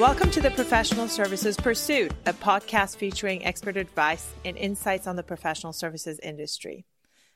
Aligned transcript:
Welcome 0.00 0.30
to 0.30 0.40
the 0.40 0.50
Professional 0.52 1.08
Services 1.08 1.58
Pursuit, 1.58 2.10
a 2.24 2.32
podcast 2.32 2.96
featuring 2.96 3.44
expert 3.44 3.76
advice 3.76 4.32
and 4.46 4.56
insights 4.56 5.06
on 5.06 5.16
the 5.16 5.22
professional 5.22 5.74
services 5.74 6.18
industry. 6.20 6.86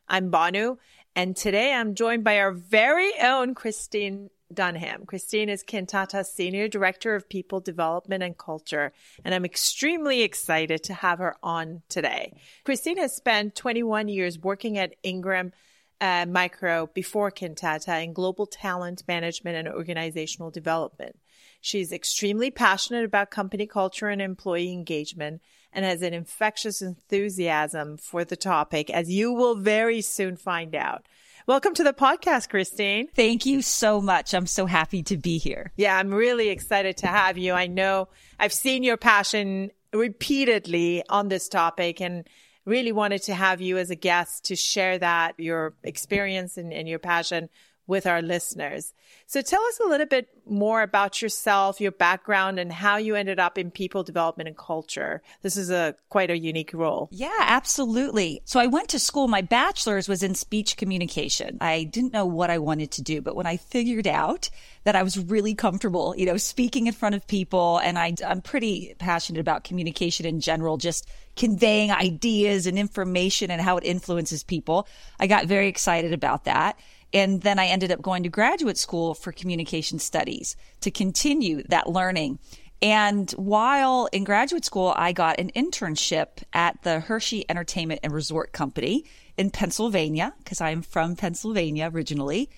I'm 0.08 0.30
Banu, 0.30 0.78
and 1.14 1.36
today 1.36 1.74
I'm 1.74 1.94
joined 1.94 2.24
by 2.24 2.38
our 2.38 2.52
very 2.52 3.12
own 3.22 3.54
Christine 3.54 4.30
Dunham. 4.50 5.04
Christine 5.04 5.50
is 5.50 5.62
Kantata's 5.62 6.32
Senior 6.32 6.66
Director 6.66 7.14
of 7.14 7.28
People 7.28 7.60
Development 7.60 8.22
and 8.22 8.38
Culture, 8.38 8.94
and 9.26 9.34
I'm 9.34 9.44
extremely 9.44 10.22
excited 10.22 10.82
to 10.84 10.94
have 10.94 11.18
her 11.18 11.36
on 11.42 11.82
today. 11.90 12.32
Christine 12.64 12.96
has 12.96 13.14
spent 13.14 13.56
21 13.56 14.08
years 14.08 14.38
working 14.38 14.78
at 14.78 14.94
Ingram 15.02 15.52
uh, 16.00 16.24
Micro 16.26 16.88
before 16.94 17.30
Kantata 17.30 18.02
in 18.02 18.14
global 18.14 18.46
talent 18.46 19.04
management 19.06 19.58
and 19.58 19.68
organizational 19.68 20.50
development. 20.50 21.18
She's 21.64 21.92
extremely 21.92 22.50
passionate 22.50 23.06
about 23.06 23.30
company 23.30 23.66
culture 23.66 24.08
and 24.08 24.20
employee 24.20 24.70
engagement 24.70 25.40
and 25.72 25.82
has 25.82 26.02
an 26.02 26.12
infectious 26.12 26.82
enthusiasm 26.82 27.96
for 27.96 28.22
the 28.22 28.36
topic, 28.36 28.90
as 28.90 29.10
you 29.10 29.32
will 29.32 29.54
very 29.54 30.02
soon 30.02 30.36
find 30.36 30.74
out. 30.74 31.06
Welcome 31.46 31.72
to 31.72 31.82
the 31.82 31.94
podcast, 31.94 32.50
Christine. 32.50 33.08
Thank 33.16 33.46
you 33.46 33.62
so 33.62 34.02
much. 34.02 34.34
I'm 34.34 34.46
so 34.46 34.66
happy 34.66 35.02
to 35.04 35.16
be 35.16 35.38
here. 35.38 35.72
Yeah, 35.74 35.96
I'm 35.96 36.12
really 36.12 36.50
excited 36.50 36.98
to 36.98 37.06
have 37.06 37.38
you. 37.38 37.54
I 37.54 37.66
know 37.66 38.08
I've 38.38 38.52
seen 38.52 38.82
your 38.82 38.98
passion 38.98 39.70
repeatedly 39.94 41.02
on 41.08 41.28
this 41.28 41.48
topic 41.48 41.98
and 42.02 42.28
really 42.66 42.92
wanted 42.92 43.22
to 43.22 43.34
have 43.34 43.62
you 43.62 43.78
as 43.78 43.88
a 43.88 43.96
guest 43.96 44.44
to 44.44 44.56
share 44.56 44.98
that, 44.98 45.40
your 45.40 45.72
experience 45.82 46.58
and, 46.58 46.74
and 46.74 46.86
your 46.86 46.98
passion 46.98 47.48
with 47.86 48.06
our 48.06 48.22
listeners. 48.22 48.92
So 49.26 49.42
tell 49.42 49.62
us 49.62 49.80
a 49.80 49.88
little 49.88 50.06
bit 50.06 50.28
more 50.46 50.82
about 50.82 51.22
yourself, 51.22 51.80
your 51.80 51.92
background, 51.92 52.58
and 52.58 52.72
how 52.72 52.96
you 52.96 53.14
ended 53.14 53.38
up 53.38 53.56
in 53.58 53.70
people 53.70 54.02
development 54.02 54.48
and 54.48 54.56
culture. 54.56 55.22
This 55.42 55.56
is 55.56 55.70
a 55.70 55.94
quite 56.08 56.30
a 56.30 56.38
unique 56.38 56.72
role. 56.74 57.08
Yeah, 57.10 57.32
absolutely. 57.38 58.42
So 58.44 58.60
I 58.60 58.66
went 58.66 58.88
to 58.90 58.98
school. 58.98 59.28
My 59.28 59.40
bachelor's 59.40 60.08
was 60.08 60.22
in 60.22 60.34
speech 60.34 60.76
communication. 60.76 61.58
I 61.60 61.84
didn't 61.84 62.12
know 62.12 62.26
what 62.26 62.50
I 62.50 62.58
wanted 62.58 62.90
to 62.92 63.02
do, 63.02 63.20
but 63.20 63.36
when 63.36 63.46
I 63.46 63.56
figured 63.56 64.06
out 64.06 64.50
that 64.84 64.96
I 64.96 65.02
was 65.02 65.18
really 65.18 65.54
comfortable, 65.54 66.14
you 66.16 66.26
know, 66.26 66.36
speaking 66.36 66.86
in 66.86 66.92
front 66.92 67.14
of 67.14 67.26
people, 67.26 67.78
and 67.78 67.98
I, 67.98 68.14
I'm 68.26 68.42
pretty 68.42 68.94
passionate 68.98 69.40
about 69.40 69.64
communication 69.64 70.26
in 70.26 70.40
general, 70.40 70.76
just 70.76 71.08
conveying 71.36 71.90
ideas 71.90 72.66
and 72.66 72.78
information 72.78 73.50
and 73.50 73.60
how 73.60 73.76
it 73.76 73.84
influences 73.84 74.42
people. 74.42 74.86
I 75.18 75.26
got 75.26 75.46
very 75.46 75.68
excited 75.68 76.12
about 76.12 76.44
that. 76.44 76.78
And 77.14 77.40
then 77.40 77.60
I 77.60 77.66
ended 77.68 77.92
up 77.92 78.02
going 78.02 78.24
to 78.24 78.28
graduate 78.28 78.76
school 78.76 79.14
for 79.14 79.30
communication 79.30 80.00
studies 80.00 80.56
to 80.80 80.90
continue 80.90 81.62
that 81.68 81.88
learning. 81.88 82.40
And 82.82 83.30
while 83.32 84.08
in 84.12 84.24
graduate 84.24 84.64
school, 84.64 84.92
I 84.96 85.12
got 85.12 85.38
an 85.38 85.52
internship 85.56 86.42
at 86.52 86.82
the 86.82 87.00
Hershey 87.00 87.48
Entertainment 87.48 88.00
and 88.02 88.12
Resort 88.12 88.52
Company 88.52 89.04
in 89.38 89.50
Pennsylvania, 89.50 90.34
because 90.38 90.60
I'm 90.60 90.82
from 90.82 91.16
Pennsylvania 91.16 91.88
originally. 91.92 92.50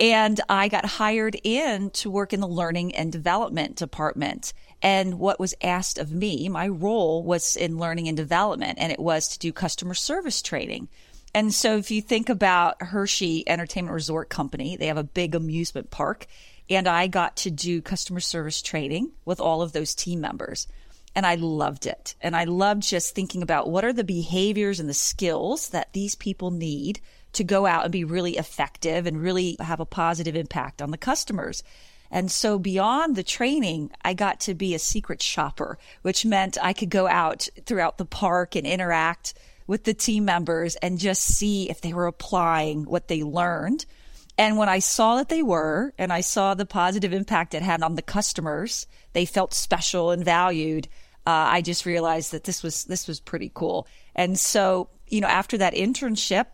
And 0.00 0.40
I 0.48 0.68
got 0.68 0.84
hired 0.84 1.36
in 1.44 1.90
to 1.90 2.10
work 2.10 2.32
in 2.32 2.40
the 2.40 2.48
learning 2.48 2.94
and 2.94 3.12
development 3.12 3.76
department. 3.76 4.52
And 4.82 5.18
what 5.18 5.38
was 5.38 5.54
asked 5.62 5.98
of 5.98 6.10
me, 6.10 6.48
my 6.48 6.68
role 6.68 7.22
was 7.22 7.54
in 7.54 7.78
learning 7.78 8.08
and 8.08 8.16
development, 8.16 8.78
and 8.80 8.90
it 8.90 8.98
was 8.98 9.28
to 9.28 9.38
do 9.38 9.52
customer 9.52 9.94
service 9.94 10.42
training. 10.42 10.88
And 11.34 11.54
so 11.54 11.76
if 11.76 11.90
you 11.90 12.02
think 12.02 12.28
about 12.28 12.82
Hershey 12.82 13.48
Entertainment 13.48 13.94
Resort 13.94 14.28
Company, 14.28 14.76
they 14.76 14.86
have 14.86 14.96
a 14.96 15.04
big 15.04 15.34
amusement 15.34 15.90
park. 15.90 16.26
And 16.68 16.88
I 16.88 17.06
got 17.06 17.36
to 17.38 17.50
do 17.50 17.82
customer 17.82 18.20
service 18.20 18.62
training 18.62 19.12
with 19.24 19.40
all 19.40 19.62
of 19.62 19.72
those 19.72 19.94
team 19.94 20.20
members. 20.20 20.66
And 21.14 21.26
I 21.26 21.34
loved 21.34 21.86
it. 21.86 22.14
And 22.20 22.36
I 22.36 22.44
loved 22.44 22.82
just 22.82 23.14
thinking 23.14 23.42
about 23.42 23.68
what 23.68 23.84
are 23.84 23.92
the 23.92 24.04
behaviors 24.04 24.78
and 24.78 24.88
the 24.88 24.94
skills 24.94 25.70
that 25.70 25.92
these 25.92 26.14
people 26.14 26.50
need 26.50 27.00
to 27.32 27.44
go 27.44 27.66
out 27.66 27.84
and 27.84 27.92
be 27.92 28.04
really 28.04 28.36
effective 28.36 29.06
and 29.06 29.20
really 29.20 29.56
have 29.60 29.80
a 29.80 29.86
positive 29.86 30.36
impact 30.36 30.82
on 30.82 30.90
the 30.90 30.98
customers. 30.98 31.62
And 32.10 32.30
so 32.30 32.58
beyond 32.58 33.14
the 33.14 33.22
training, 33.22 33.90
I 34.02 34.14
got 34.14 34.40
to 34.40 34.54
be 34.54 34.74
a 34.74 34.80
secret 34.80 35.22
shopper, 35.22 35.78
which 36.02 36.24
meant 36.24 36.58
I 36.60 36.72
could 36.72 36.90
go 36.90 37.06
out 37.06 37.48
throughout 37.66 37.98
the 37.98 38.04
park 38.04 38.56
and 38.56 38.66
interact 38.66 39.34
with 39.70 39.84
the 39.84 39.94
team 39.94 40.24
members 40.24 40.74
and 40.76 40.98
just 40.98 41.22
see 41.22 41.70
if 41.70 41.80
they 41.80 41.92
were 41.92 42.08
applying 42.08 42.82
what 42.86 43.06
they 43.06 43.22
learned. 43.22 43.86
And 44.36 44.58
when 44.58 44.68
I 44.68 44.80
saw 44.80 45.14
that 45.18 45.28
they 45.28 45.44
were, 45.44 45.94
and 45.96 46.12
I 46.12 46.22
saw 46.22 46.54
the 46.54 46.66
positive 46.66 47.12
impact 47.12 47.54
it 47.54 47.62
had 47.62 47.80
on 47.80 47.94
the 47.94 48.02
customers, 48.02 48.88
they 49.12 49.24
felt 49.24 49.54
special 49.54 50.10
and 50.10 50.24
valued. 50.24 50.88
Uh, 51.24 51.54
I 51.54 51.62
just 51.62 51.86
realized 51.86 52.32
that 52.32 52.42
this 52.42 52.64
was 52.64 52.82
this 52.84 53.06
was 53.06 53.20
pretty 53.20 53.52
cool. 53.54 53.86
And 54.16 54.36
so, 54.36 54.88
you 55.06 55.20
know, 55.20 55.28
after 55.28 55.56
that 55.58 55.74
internship, 55.74 56.46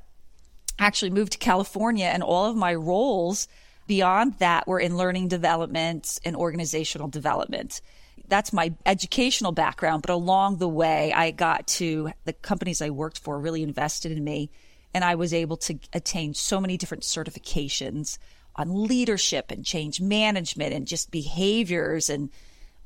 I 0.79 0.85
actually 0.85 1.13
moved 1.13 1.33
to 1.33 1.39
California, 1.39 2.07
and 2.07 2.23
all 2.23 2.45
of 2.45 2.55
my 2.55 2.75
roles 2.75 3.49
beyond 3.87 4.35
that 4.41 4.69
were 4.69 4.81
in 4.81 4.99
learning 4.99 5.29
development 5.29 6.19
and 6.23 6.37
organizational 6.37 7.09
development 7.09 7.81
that's 8.29 8.53
my 8.53 8.75
educational 8.85 9.53
background. 9.53 10.03
But 10.03 10.13
along 10.13 10.59
the 10.59 10.69
way, 10.69 11.13
I 11.13 11.31
got 11.31 11.67
to 11.69 12.11
the 12.25 12.33
companies 12.33 12.83
I 12.83 12.91
worked 12.91 13.19
for 13.19 13.39
really 13.39 13.63
invested 13.63 14.13
in 14.13 14.23
me. 14.23 14.51
And 14.95 15.05
I 15.05 15.15
was 15.15 15.35
able 15.35 15.59
to 15.59 15.79
attain 15.93 16.33
so 16.33 16.61
many 16.61 16.79
different 16.79 17.03
certifications 17.03 18.19
on 18.55 18.87
leadership 18.87 19.51
and 19.51 19.65
change 19.65 20.01
management 20.01 20.73
and 20.73 20.87
just 20.87 21.11
behaviors 21.11 22.09
and 22.09 22.31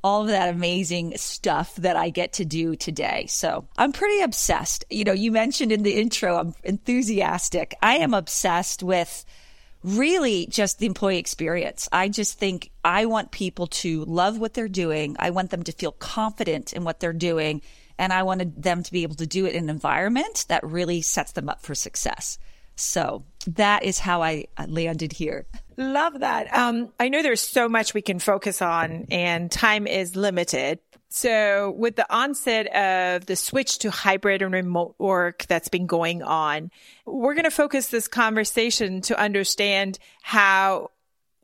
all 0.03 0.23
of 0.23 0.29
that 0.29 0.49
amazing 0.49 1.17
stuff 1.17 1.77
that 1.77 1.97
I 1.97 2.11
get 2.11 2.33
to 2.35 2.45
do 2.45 2.75
today. 2.75 3.27
So 3.29 3.69
I'm 3.77 3.93
pretty 3.93 4.23
obsessed. 4.23 4.85
You 4.91 5.05
know, 5.05 5.13
you 5.13 5.31
mentioned 5.31 5.73
in 5.73 5.83
the 5.83 6.01
intro, 6.01 6.37
I'm 6.37 6.55
enthusiastic. 6.65 7.75
I 7.83 7.99
am 7.99 8.15
obsessed 8.15 8.83
with 8.83 9.25
really 9.83 10.47
just 10.47 10.79
the 10.79 10.87
employee 10.87 11.19
experience. 11.19 11.89
I 11.93 12.09
just 12.09 12.39
think 12.39 12.71
I 12.85 13.07
want 13.07 13.31
people 13.31 13.67
to 13.69 14.05
love 14.05 14.39
what 14.39 14.55
they're 14.55 14.69
doing. 14.69 15.17
I 15.19 15.31
want 15.31 15.51
them 15.51 15.63
to 15.65 15.73
feel 15.73 15.93
confident 15.93 16.73
in 16.73 16.85
what 16.85 17.01
they're 17.01 17.13
doing. 17.13 17.63
And 17.99 18.13
I 18.13 18.23
wanted 18.23 18.63
them 18.63 18.83
to 18.83 18.93
be 18.93 19.03
able 19.03 19.17
to 19.17 19.27
do 19.27 19.47
it 19.47 19.55
in 19.55 19.65
an 19.65 19.71
environment 19.71 20.47
that 20.49 20.65
really 20.65 21.03
sets 21.03 21.33
them 21.33 21.49
up 21.49 21.63
for 21.63 21.75
success. 21.75 22.39
So 22.77 23.25
that 23.47 23.85
is 23.85 23.99
how 23.99 24.23
I 24.23 24.47
landed 24.67 25.13
here. 25.13 25.47
Love 25.77 26.21
that. 26.21 26.55
Um, 26.57 26.93
I 26.99 27.11
know 27.11 27.23
there's 27.23 27.41
so 27.41 27.69
much 27.69 27.93
we 27.93 28.01
can 28.01 28.19
focus 28.19 28.63
on 28.63 29.07
and 29.11 29.51
time 29.51 29.87
is 29.87 30.17
limited. 30.17 30.79
So 31.13 31.73
with 31.73 31.97
the 31.97 32.07
onset 32.15 32.69
of 32.69 33.27
the 33.27 33.35
switch 33.35 33.79
to 33.79 33.91
hybrid 33.91 34.43
and 34.43 34.55
remote 34.55 34.95
work 34.99 35.45
that's 35.49 35.69
been 35.69 35.87
going 35.87 36.23
on, 36.23 36.71
we're 37.05 37.35
going 37.35 37.45
to 37.45 37.51
focus 37.51 37.89
this 37.89 38.07
conversation 38.07 39.01
to 39.03 39.19
understand 39.19 39.99
how 40.23 40.93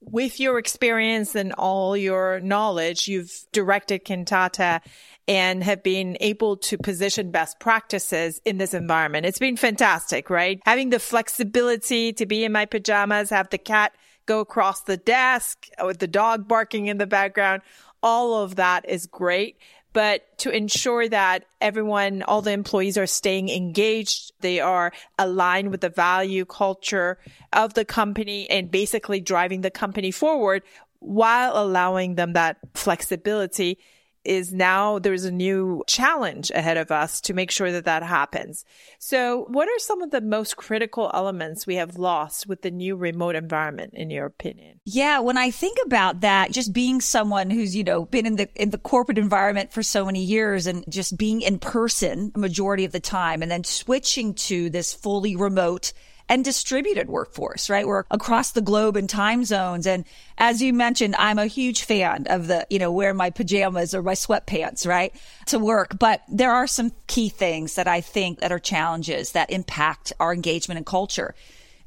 with 0.00 0.38
your 0.38 0.58
experience 0.58 1.34
and 1.34 1.52
all 1.54 1.96
your 1.96 2.38
knowledge, 2.38 3.08
you've 3.08 3.44
directed 3.50 4.04
Kantata 4.04 4.82
and 5.26 5.64
have 5.64 5.82
been 5.82 6.16
able 6.20 6.56
to 6.58 6.78
position 6.78 7.32
best 7.32 7.58
practices 7.58 8.40
in 8.44 8.58
this 8.58 8.72
environment. 8.72 9.26
It's 9.26 9.40
been 9.40 9.56
fantastic, 9.56 10.30
right? 10.30 10.60
Having 10.64 10.90
the 10.90 11.00
flexibility 11.00 12.12
to 12.12 12.24
be 12.24 12.44
in 12.44 12.52
my 12.52 12.66
pajamas, 12.66 13.30
have 13.30 13.50
the 13.50 13.58
cat 13.58 13.92
go 14.26 14.40
across 14.40 14.82
the 14.82 14.96
desk 14.96 15.68
with 15.82 15.98
the 15.98 16.06
dog 16.06 16.46
barking 16.46 16.86
in 16.86 16.98
the 16.98 17.06
background. 17.06 17.62
All 18.06 18.40
of 18.40 18.54
that 18.54 18.88
is 18.88 19.06
great. 19.06 19.58
But 19.92 20.38
to 20.38 20.50
ensure 20.50 21.08
that 21.08 21.44
everyone, 21.60 22.22
all 22.22 22.40
the 22.40 22.52
employees 22.52 22.96
are 22.96 23.06
staying 23.06 23.48
engaged, 23.48 24.30
they 24.42 24.60
are 24.60 24.92
aligned 25.18 25.72
with 25.72 25.80
the 25.80 25.88
value 25.88 26.44
culture 26.44 27.18
of 27.52 27.74
the 27.74 27.84
company 27.84 28.48
and 28.48 28.70
basically 28.70 29.20
driving 29.20 29.62
the 29.62 29.72
company 29.72 30.12
forward 30.12 30.62
while 31.00 31.52
allowing 31.56 32.14
them 32.14 32.34
that 32.34 32.58
flexibility 32.74 33.78
is 34.26 34.52
now 34.52 34.98
there's 34.98 35.24
a 35.24 35.30
new 35.30 35.82
challenge 35.86 36.50
ahead 36.50 36.76
of 36.76 36.90
us 36.90 37.20
to 37.22 37.34
make 37.34 37.50
sure 37.50 37.72
that 37.72 37.84
that 37.84 38.02
happens. 38.02 38.64
So 38.98 39.46
what 39.48 39.68
are 39.68 39.78
some 39.78 40.02
of 40.02 40.10
the 40.10 40.20
most 40.20 40.56
critical 40.56 41.10
elements 41.14 41.66
we 41.66 41.76
have 41.76 41.96
lost 41.96 42.46
with 42.46 42.62
the 42.62 42.70
new 42.70 42.96
remote 42.96 43.36
environment 43.36 43.94
in 43.94 44.10
your 44.10 44.26
opinion? 44.26 44.80
Yeah, 44.84 45.20
when 45.20 45.38
I 45.38 45.50
think 45.50 45.78
about 45.84 46.20
that, 46.20 46.52
just 46.52 46.72
being 46.72 47.00
someone 47.00 47.50
who's, 47.50 47.74
you 47.74 47.84
know, 47.84 48.04
been 48.04 48.26
in 48.26 48.36
the 48.36 48.48
in 48.54 48.70
the 48.70 48.78
corporate 48.78 49.18
environment 49.18 49.72
for 49.72 49.82
so 49.82 50.04
many 50.04 50.22
years 50.22 50.66
and 50.66 50.84
just 50.88 51.16
being 51.16 51.42
in 51.42 51.58
person 51.58 52.32
a 52.34 52.38
majority 52.38 52.84
of 52.84 52.92
the 52.92 53.00
time 53.00 53.42
and 53.42 53.50
then 53.50 53.64
switching 53.64 54.34
to 54.34 54.70
this 54.70 54.92
fully 54.92 55.36
remote 55.36 55.92
and 56.28 56.44
distributed 56.44 57.08
workforce, 57.08 57.70
right? 57.70 57.86
We're 57.86 58.04
across 58.10 58.50
the 58.50 58.60
globe 58.60 58.96
in 58.96 59.06
time 59.06 59.44
zones. 59.44 59.86
And 59.86 60.04
as 60.38 60.60
you 60.60 60.72
mentioned, 60.72 61.14
I'm 61.16 61.38
a 61.38 61.46
huge 61.46 61.84
fan 61.84 62.26
of 62.28 62.48
the, 62.48 62.66
you 62.68 62.78
know, 62.78 62.90
wear 62.90 63.14
my 63.14 63.30
pajamas 63.30 63.94
or 63.94 64.02
my 64.02 64.14
sweatpants, 64.14 64.86
right? 64.86 65.14
To 65.46 65.58
work. 65.58 65.98
But 65.98 66.22
there 66.28 66.52
are 66.52 66.66
some 66.66 66.92
key 67.06 67.28
things 67.28 67.76
that 67.76 67.86
I 67.86 68.00
think 68.00 68.40
that 68.40 68.52
are 68.52 68.58
challenges 68.58 69.32
that 69.32 69.50
impact 69.50 70.12
our 70.18 70.34
engagement 70.34 70.78
and 70.78 70.86
culture. 70.86 71.34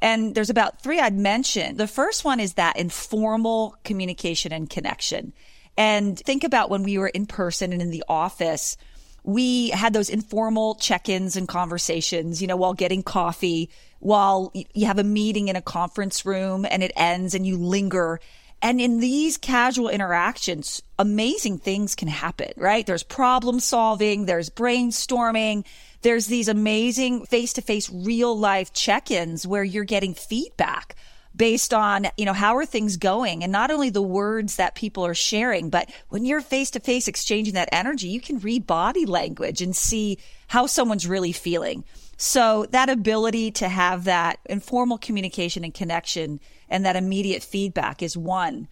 And 0.02 0.34
there's 0.34 0.50
about 0.50 0.82
three 0.82 1.00
I'd 1.00 1.18
mention. 1.18 1.76
The 1.76 1.88
first 1.88 2.24
one 2.24 2.40
is 2.40 2.54
that 2.54 2.78
informal 2.78 3.76
communication 3.84 4.54
and 4.54 4.70
connection. 4.70 5.34
And 5.78 6.18
think 6.18 6.44
about 6.44 6.70
when 6.70 6.84
we 6.84 6.98
were 6.98 7.08
in 7.08 7.26
person 7.26 7.74
and 7.74 7.82
in 7.82 7.90
the 7.90 8.04
office, 8.08 8.78
we 9.24 9.70
had 9.70 9.94
those 9.94 10.10
informal 10.10 10.76
check-ins 10.76 11.36
and 11.36 11.48
conversations, 11.48 12.42
you 12.42 12.48
know, 12.48 12.56
while 12.56 12.74
getting 12.74 13.04
coffee, 13.04 13.70
while 14.00 14.52
you 14.54 14.86
have 14.86 15.00
a 15.00 15.04
meeting 15.04 15.48
in 15.48 15.56
a 15.56 15.62
conference 15.62 16.26
room 16.26 16.66
and 16.70 16.84
it 16.84 16.92
ends 16.96 17.34
and 17.34 17.46
you 17.46 17.58
linger. 17.58 18.20
And 18.62 18.82
in 18.82 19.00
these 19.00 19.38
casual 19.38 19.90
interactions, 19.90 20.82
amazing 20.98 21.60
things 21.60 21.96
can 21.96 22.08
happen, 22.10 22.52
right? 22.58 22.86
There's 22.86 23.04
problem 23.04 23.60
solving, 23.60 24.26
there's 24.26 24.50
brainstorming, 24.50 25.66
there's 26.02 26.28
these 26.28 26.48
amazing 26.48 27.26
face 27.26 27.54
to 27.54 27.62
face 27.62 27.90
real 27.90 28.38
life 28.38 28.74
check 28.74 29.12
ins 29.12 29.48
where 29.48 29.64
you're 29.64 29.84
getting 29.86 30.14
feedback 30.14 30.96
based 31.40 31.74
on, 31.74 32.06
you 32.18 32.26
know, 32.26 32.34
how 32.34 32.58
are 32.58 32.66
things 32.66 32.98
going? 32.98 33.44
And 33.44 33.52
not 33.52 33.72
only 33.72 33.90
the 33.90 34.02
words 34.02 34.58
that 34.58 34.76
people 34.76 35.06
are 35.06 35.16
sharing, 35.16 35.70
but 35.70 35.90
when 36.10 36.26
you're 36.26 36.42
face 36.42 36.70
to 36.72 36.82
face 36.82 37.08
exchanging 37.08 37.54
that 37.54 37.70
energy, 37.72 38.10
you 38.10 38.20
can 38.20 38.40
read 38.40 38.68
body 38.68 39.06
language 39.06 39.62
and 39.62 39.74
see 39.74 40.20
how 40.48 40.68
someone's 40.68 41.08
really 41.08 41.32
feeling. 41.32 41.86
So 42.18 42.68
that 42.72 42.90
ability 42.90 43.52
to 43.52 43.70
have 43.70 44.04
that 44.04 44.40
informal 44.48 44.98
communication 44.98 45.64
and 45.64 45.74
connection 45.74 46.42
and 46.70 46.86
that 46.86 46.98
immediate 46.98 47.42
feedback 47.42 48.04
is 48.04 48.18
one. 48.18 48.68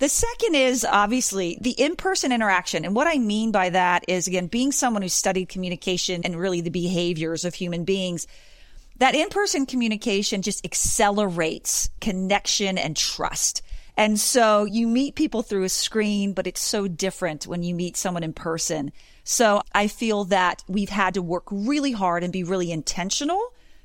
The 0.00 0.08
second 0.08 0.56
is 0.56 0.84
obviously 0.84 1.58
the 1.60 1.80
in-person 1.80 2.32
interaction. 2.32 2.84
And 2.84 2.96
what 2.96 3.06
I 3.06 3.18
mean 3.18 3.52
by 3.52 3.70
that 3.70 4.04
is 4.08 4.26
again, 4.26 4.48
being 4.48 4.72
someone 4.72 5.02
who 5.02 5.08
studied 5.08 5.48
communication 5.48 6.22
and 6.24 6.34
really 6.34 6.60
the 6.60 6.70
behaviors 6.70 7.44
of 7.44 7.54
human 7.54 7.84
beings, 7.84 8.26
that 9.00 9.14
in-person 9.14 9.64
communication 9.64 10.42
just 10.42 10.64
accelerates 10.64 11.88
connection 12.00 12.76
and 12.76 12.94
trust. 12.96 13.62
And 13.96 14.20
so 14.20 14.64
you 14.64 14.86
meet 14.86 15.14
people 15.14 15.42
through 15.42 15.64
a 15.64 15.70
screen, 15.70 16.34
but 16.34 16.46
it's 16.46 16.60
so 16.60 16.86
different 16.86 17.46
when 17.46 17.62
you 17.62 17.74
meet 17.74 17.96
someone 17.96 18.22
in 18.22 18.34
person. 18.34 18.92
So 19.24 19.62
I 19.74 19.88
feel 19.88 20.24
that 20.24 20.62
we've 20.68 20.90
had 20.90 21.14
to 21.14 21.22
work 21.22 21.44
really 21.50 21.92
hard 21.92 22.22
and 22.22 22.32
be 22.32 22.44
really 22.44 22.70
intentional 22.70 23.40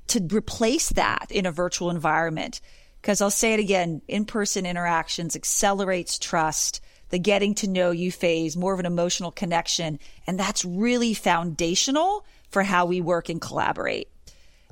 to 0.08 0.26
replace 0.32 0.90
that 0.90 1.28
in 1.32 1.46
a 1.46 1.52
virtual 1.52 1.90
environment. 1.90 2.60
Because 3.02 3.22
I'll 3.22 3.32
say 3.32 3.54
it 3.54 3.60
again, 3.62 4.02
in-person 4.10 4.66
interactions 4.66 5.36
accelerates 5.36 6.20
trust, 6.20 6.82
the 7.10 7.20
getting 7.20 7.56
to 7.56 7.70
know 7.70 7.92
you 7.92 8.12
phase, 8.12 8.58
more 8.58 8.74
of 8.74 8.82
an 8.82 8.86
emotional 8.86 9.32
connection. 9.32 10.00
And 10.28 10.38
that's 10.38 10.66
really 10.66 11.14
foundational 11.14 12.26
for 12.50 12.64
how 12.64 12.86
we 12.86 13.00
work 13.00 13.30
and 13.30 13.40
collaborate. 13.40 14.10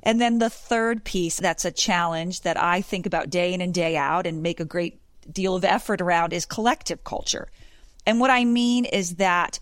And 0.04 0.20
then 0.20 0.38
the 0.38 0.50
third 0.50 1.02
piece 1.02 1.38
that's 1.38 1.64
a 1.64 1.72
challenge 1.72 2.42
that 2.42 2.62
I 2.62 2.82
think 2.82 3.06
about 3.06 3.30
day 3.30 3.54
in 3.54 3.60
and 3.62 3.72
day 3.72 3.96
out 3.96 4.26
and 4.26 4.42
make 4.42 4.60
a 4.60 4.64
great 4.64 5.00
deal 5.32 5.56
of 5.56 5.64
effort 5.64 6.02
around 6.02 6.34
is 6.34 6.44
collective 6.44 7.02
culture. 7.02 7.48
And 8.06 8.20
what 8.20 8.30
I 8.30 8.44
mean 8.44 8.84
is 8.84 9.16
that 9.16 9.58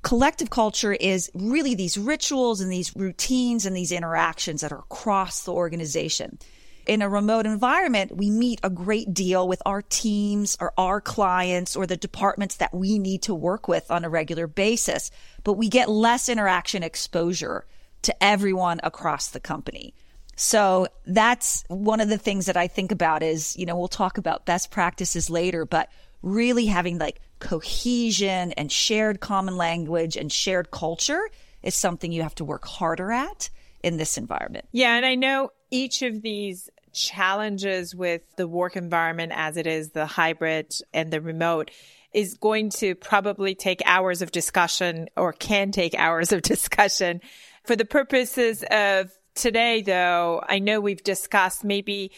collective 0.00 0.48
culture 0.48 0.94
is 0.94 1.30
really 1.34 1.74
these 1.74 1.98
rituals 1.98 2.62
and 2.62 2.72
these 2.72 2.96
routines 2.96 3.66
and 3.66 3.76
these 3.76 3.92
interactions 3.92 4.62
that 4.62 4.72
are 4.72 4.78
across 4.78 5.42
the 5.42 5.52
organization. 5.52 6.38
In 6.86 7.02
a 7.02 7.08
remote 7.08 7.44
environment, 7.44 8.16
we 8.16 8.30
meet 8.30 8.60
a 8.64 8.70
great 8.70 9.12
deal 9.12 9.46
with 9.46 9.62
our 9.66 9.82
teams 9.82 10.56
or 10.58 10.72
our 10.78 11.02
clients 11.02 11.76
or 11.76 11.86
the 11.86 11.98
departments 11.98 12.56
that 12.56 12.74
we 12.74 12.98
need 12.98 13.22
to 13.22 13.34
work 13.34 13.68
with 13.68 13.90
on 13.90 14.04
a 14.04 14.08
regular 14.08 14.46
basis, 14.46 15.10
but 15.44 15.52
we 15.52 15.68
get 15.68 15.90
less 15.90 16.30
interaction 16.30 16.82
exposure 16.82 17.66
to 18.02 18.22
everyone 18.22 18.80
across 18.82 19.28
the 19.28 19.40
company. 19.40 19.94
So 20.36 20.88
that's 21.06 21.64
one 21.68 22.00
of 22.00 22.08
the 22.08 22.18
things 22.18 22.46
that 22.46 22.56
I 22.56 22.66
think 22.66 22.90
about 22.90 23.22
is, 23.22 23.56
you 23.56 23.66
know, 23.66 23.76
we'll 23.76 23.88
talk 23.88 24.18
about 24.18 24.46
best 24.46 24.70
practices 24.70 25.30
later, 25.30 25.64
but 25.64 25.88
really 26.22 26.66
having 26.66 26.98
like 26.98 27.20
cohesion 27.38 28.52
and 28.52 28.70
shared 28.70 29.20
common 29.20 29.56
language 29.56 30.16
and 30.16 30.32
shared 30.32 30.70
culture 30.70 31.28
is 31.62 31.74
something 31.74 32.12
you 32.12 32.22
have 32.22 32.34
to 32.36 32.44
work 32.44 32.64
harder 32.64 33.12
at 33.12 33.50
in 33.82 33.96
this 33.96 34.16
environment. 34.16 34.66
Yeah. 34.72 34.96
And 34.96 35.04
I 35.04 35.16
know 35.16 35.50
each 35.70 36.02
of 36.02 36.22
these 36.22 36.70
challenges 36.92 37.94
with 37.94 38.22
the 38.36 38.46
work 38.46 38.76
environment 38.76 39.32
as 39.34 39.56
it 39.56 39.66
is, 39.66 39.90
the 39.90 40.06
hybrid 40.06 40.72
and 40.92 41.12
the 41.12 41.20
remote 41.20 41.70
is 42.12 42.34
going 42.34 42.70
to 42.70 42.94
probably 42.94 43.54
take 43.54 43.80
hours 43.86 44.22
of 44.22 44.30
discussion 44.30 45.08
or 45.16 45.32
can 45.32 45.72
take 45.72 45.94
hours 45.94 46.32
of 46.32 46.42
discussion. 46.52 47.20
For 47.64 47.76
the 47.76 47.84
purposes 47.84 48.64
of 48.70 49.10
today, 49.34 49.82
though, 49.82 50.42
I 50.46 50.58
know 50.58 50.80
we've 50.80 51.02
discussed 51.02 51.64
maybe 51.64 52.12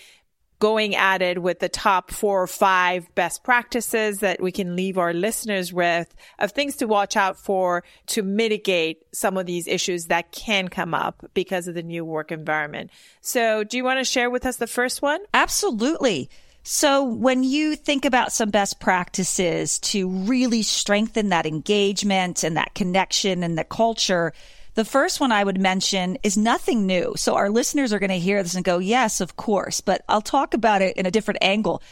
going 0.58 0.94
at 0.94 1.20
it 1.20 1.42
with 1.42 1.58
the 1.58 1.68
top 1.68 2.10
four 2.10 2.42
or 2.42 2.46
five 2.46 3.12
best 3.14 3.44
practices 3.44 4.20
that 4.20 4.40
we 4.40 4.50
can 4.50 4.76
leave 4.76 4.96
our 4.96 5.12
listeners 5.12 5.72
with 5.72 6.14
of 6.38 6.52
things 6.52 6.76
to 6.76 6.86
watch 6.86 7.16
out 7.16 7.36
for 7.36 7.84
to 8.06 8.22
mitigate 8.22 9.02
some 9.12 9.36
of 9.36 9.44
these 9.44 9.66
issues 9.66 10.06
that 10.06 10.32
can 10.32 10.68
come 10.68 10.94
up 10.94 11.22
because 11.34 11.68
of 11.68 11.74
the 11.74 11.82
new 11.82 12.04
work 12.04 12.32
environment. 12.32 12.90
So 13.20 13.64
do 13.64 13.76
you 13.76 13.84
want 13.84 14.00
to 14.00 14.04
share 14.04 14.30
with 14.30 14.46
us 14.46 14.56
the 14.56 14.66
first 14.66 15.02
one? 15.02 15.20
Absolutely. 15.34 16.30
So 16.62 17.04
when 17.04 17.42
you 17.42 17.76
think 17.76 18.06
about 18.06 18.32
some 18.32 18.48
best 18.48 18.80
practices 18.80 19.78
to 19.80 20.08
really 20.08 20.62
strengthen 20.62 21.28
that 21.28 21.44
engagement 21.44 22.42
and 22.42 22.56
that 22.56 22.74
connection 22.74 23.42
and 23.42 23.58
the 23.58 23.64
culture, 23.64 24.32
the 24.74 24.84
first 24.84 25.20
one 25.20 25.32
I 25.32 25.44
would 25.44 25.60
mention 25.60 26.18
is 26.22 26.36
nothing 26.36 26.86
new. 26.86 27.14
So 27.16 27.34
our 27.34 27.50
listeners 27.50 27.92
are 27.92 27.98
going 27.98 28.10
to 28.10 28.18
hear 28.18 28.42
this 28.42 28.54
and 28.54 28.64
go, 28.64 28.78
yes, 28.78 29.20
of 29.20 29.36
course, 29.36 29.80
but 29.80 30.04
I'll 30.08 30.20
talk 30.20 30.54
about 30.54 30.82
it 30.82 30.96
in 30.96 31.06
a 31.06 31.10
different 31.10 31.42
angle. 31.42 31.82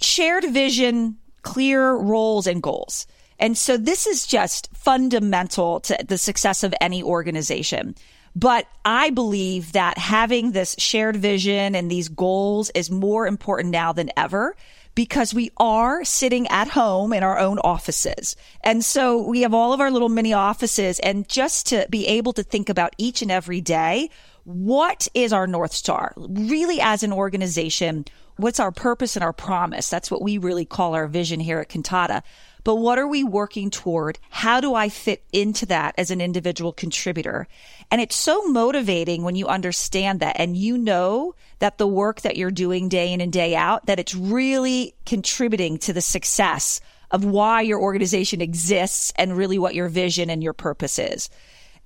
Shared 0.00 0.44
vision, 0.44 1.18
clear 1.42 1.92
roles 1.92 2.46
and 2.46 2.62
goals. 2.62 3.06
And 3.38 3.58
so 3.58 3.76
this 3.76 4.06
is 4.06 4.26
just 4.26 4.74
fundamental 4.74 5.80
to 5.80 5.98
the 6.06 6.18
success 6.18 6.62
of 6.62 6.74
any 6.80 7.02
organization. 7.02 7.94
But 8.36 8.66
I 8.84 9.10
believe 9.10 9.72
that 9.72 9.98
having 9.98 10.52
this 10.52 10.74
shared 10.78 11.16
vision 11.16 11.74
and 11.74 11.90
these 11.90 12.08
goals 12.08 12.70
is 12.74 12.90
more 12.90 13.26
important 13.26 13.70
now 13.70 13.92
than 13.92 14.10
ever 14.16 14.56
because 14.94 15.34
we 15.34 15.50
are 15.56 16.04
sitting 16.04 16.46
at 16.48 16.68
home 16.68 17.12
in 17.12 17.22
our 17.22 17.38
own 17.38 17.58
offices. 17.60 18.36
And 18.62 18.84
so 18.84 19.22
we 19.26 19.42
have 19.42 19.54
all 19.54 19.72
of 19.72 19.80
our 19.80 19.90
little 19.90 20.08
mini 20.08 20.32
offices 20.32 20.98
and 21.00 21.28
just 21.28 21.66
to 21.68 21.86
be 21.90 22.06
able 22.06 22.32
to 22.34 22.42
think 22.42 22.68
about 22.68 22.94
each 22.98 23.22
and 23.22 23.30
every 23.30 23.60
day, 23.60 24.10
what 24.44 25.08
is 25.14 25.32
our 25.32 25.46
North 25.46 25.72
Star? 25.72 26.12
Really 26.16 26.80
as 26.80 27.02
an 27.02 27.12
organization, 27.12 28.04
what's 28.36 28.60
our 28.60 28.72
purpose 28.72 29.16
and 29.16 29.24
our 29.24 29.32
promise? 29.32 29.88
That's 29.88 30.10
what 30.10 30.22
we 30.22 30.38
really 30.38 30.64
call 30.64 30.94
our 30.94 31.06
vision 31.06 31.40
here 31.40 31.58
at 31.58 31.68
Kantata. 31.68 32.22
But 32.64 32.76
what 32.76 32.98
are 32.98 33.06
we 33.06 33.22
working 33.22 33.68
toward? 33.68 34.18
How 34.30 34.60
do 34.60 34.74
I 34.74 34.88
fit 34.88 35.22
into 35.32 35.66
that 35.66 35.94
as 35.98 36.10
an 36.10 36.22
individual 36.22 36.72
contributor? 36.72 37.46
And 37.90 38.00
it's 38.00 38.16
so 38.16 38.42
motivating 38.48 39.22
when 39.22 39.36
you 39.36 39.46
understand 39.46 40.20
that 40.20 40.40
and 40.40 40.56
you 40.56 40.78
know 40.78 41.34
that 41.58 41.76
the 41.76 41.86
work 41.86 42.22
that 42.22 42.38
you're 42.38 42.50
doing 42.50 42.88
day 42.88 43.12
in 43.12 43.20
and 43.20 43.32
day 43.32 43.54
out, 43.54 43.84
that 43.86 44.00
it's 44.00 44.14
really 44.14 44.94
contributing 45.04 45.76
to 45.78 45.92
the 45.92 46.00
success 46.00 46.80
of 47.10 47.24
why 47.24 47.60
your 47.60 47.80
organization 47.80 48.40
exists 48.40 49.12
and 49.16 49.36
really 49.36 49.58
what 49.58 49.74
your 49.74 49.88
vision 49.88 50.30
and 50.30 50.42
your 50.42 50.54
purpose 50.54 50.98
is. 50.98 51.28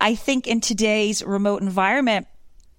I 0.01 0.15
think 0.15 0.47
in 0.47 0.61
today's 0.61 1.25
remote 1.25 1.61
environment, 1.61 2.29